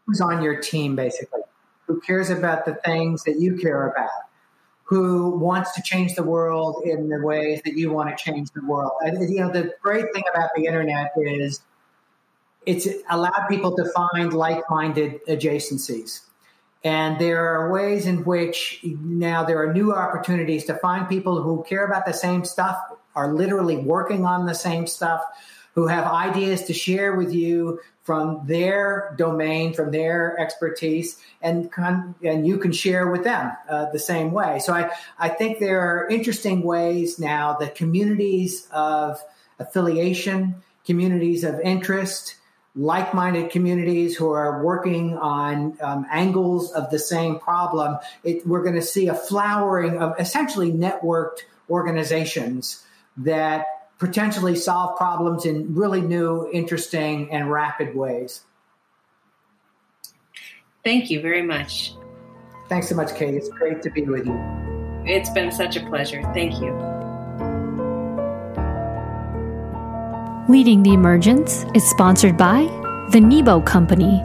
Who's 0.05 0.21
on 0.21 0.43
your 0.43 0.61
team, 0.61 0.97
basically? 0.97 1.41
Who 1.87 1.99
cares 2.03 2.29
about 2.29 2.67
the 2.67 2.75
things 2.75 3.25
that 3.25 3.41
you 3.41 3.57
care 3.57 3.89
about? 3.89 4.11
Who 4.83 5.31
wants 5.31 5.73
to 5.77 5.83
change 5.83 6.15
the 6.15 6.25
world 6.25 6.83
in 6.85 7.09
the 7.09 7.19
ways 7.23 7.63
that 7.65 7.73
you 7.73 7.91
want 7.91 8.15
to 8.15 8.23
change 8.23 8.51
the 8.51 8.67
world? 8.67 8.93
And, 9.01 9.31
you 9.31 9.41
know, 9.41 9.51
the 9.51 9.73
great 9.81 10.13
thing 10.13 10.25
about 10.31 10.51
the 10.57 10.67
internet 10.67 11.13
is 11.17 11.63
it's 12.67 12.87
allowed 13.09 13.47
people 13.49 13.75
to 13.77 13.91
find 13.93 14.35
like-minded 14.35 15.25
adjacencies 15.27 16.28
and 16.85 17.19
there 17.19 17.47
are 17.47 17.73
ways 17.73 18.07
in 18.07 18.25
which 18.25 18.81
now 18.85 19.45
there 19.45 19.61
are 19.63 19.73
new 19.73 19.93
opportunities 19.93 20.65
to 20.67 20.75
find 20.75 21.09
people 21.09 21.43
who 21.43 21.65
care 21.69 21.85
about 21.85 22.07
the 22.07 22.13
same 22.13 22.45
stuff, 22.45 22.79
are 23.15 23.33
literally 23.33 23.77
working 23.77 24.25
on 24.25 24.47
the 24.47 24.55
same 24.55 24.87
stuff, 24.87 25.23
who 25.75 25.87
have 25.87 26.05
ideas 26.05 26.65
to 26.65 26.73
share 26.73 27.15
with 27.15 27.33
you 27.33 27.81
from 28.03 28.41
their 28.47 29.15
domain, 29.19 29.75
from 29.75 29.91
their 29.91 30.39
expertise, 30.41 31.19
and 31.43 31.71
con- 31.71 32.15
and 32.23 32.47
you 32.47 32.59
can 32.59 32.73
share 32.73 33.11
with 33.11 33.23
them 33.23 33.53
uh, 33.69 33.87
the 33.91 33.99
same 33.99 34.33
way. 34.33 34.59
So 34.61 34.73
I 34.73 34.91
I 35.19 35.29
think 35.29 35.59
there 35.59 35.81
are 35.81 36.09
interesting 36.09 36.63
ways 36.63 37.19
now 37.19 37.55
that 37.61 37.75
communities 37.75 38.67
of 38.73 39.21
affiliation, 39.59 40.63
communities 40.87 41.45
of 41.45 41.61
interest, 41.61 42.37
like 42.75 43.13
minded 43.13 43.51
communities 43.51 44.17
who 44.17 44.31
are 44.31 44.63
working 44.65 45.17
on 45.19 45.77
um, 45.81 46.07
angles 46.11 46.71
of 46.73 46.91
the 46.91 46.99
same 46.99 47.39
problem, 47.39 47.99
it, 48.25 48.47
we're 48.47 48.63
going 48.63 48.75
to 48.75 48.83
see 48.83 49.09
a 49.09 49.15
flowering 49.15 49.99
of 49.99 50.15
essentially 50.19 50.71
networked 50.73 51.41
organizations 51.71 52.85
that 53.17 53.67
potentially 53.99 54.55
solve 54.55 54.97
problems 54.97 55.45
in 55.45 55.75
really 55.75 56.01
new, 56.01 56.49
interesting, 56.53 57.31
and 57.33 57.51
rapid 57.51 57.95
ways. 57.97 58.43
Thank 60.85 61.11
you 61.11 61.21
very 61.21 61.43
much. 61.43 61.95
Thanks 62.69 62.89
so 62.89 62.95
much, 62.95 63.15
Kate. 63.15 63.35
It's 63.35 63.49
great 63.49 63.83
to 63.83 63.91
be 63.91 64.03
with 64.03 64.27
you. 64.27 64.39
It's 65.05 65.31
been 65.31 65.51
such 65.51 65.77
a 65.77 65.85
pleasure. 65.87 66.23
Thank 66.35 66.61
you. 66.61 66.98
Leading 70.49 70.83
the 70.83 70.95
Emergence 70.95 71.67
is 71.75 71.87
sponsored 71.87 72.39
by 72.39 72.63
the 73.13 73.21
Nebo 73.21 73.61
Company. 73.61 74.23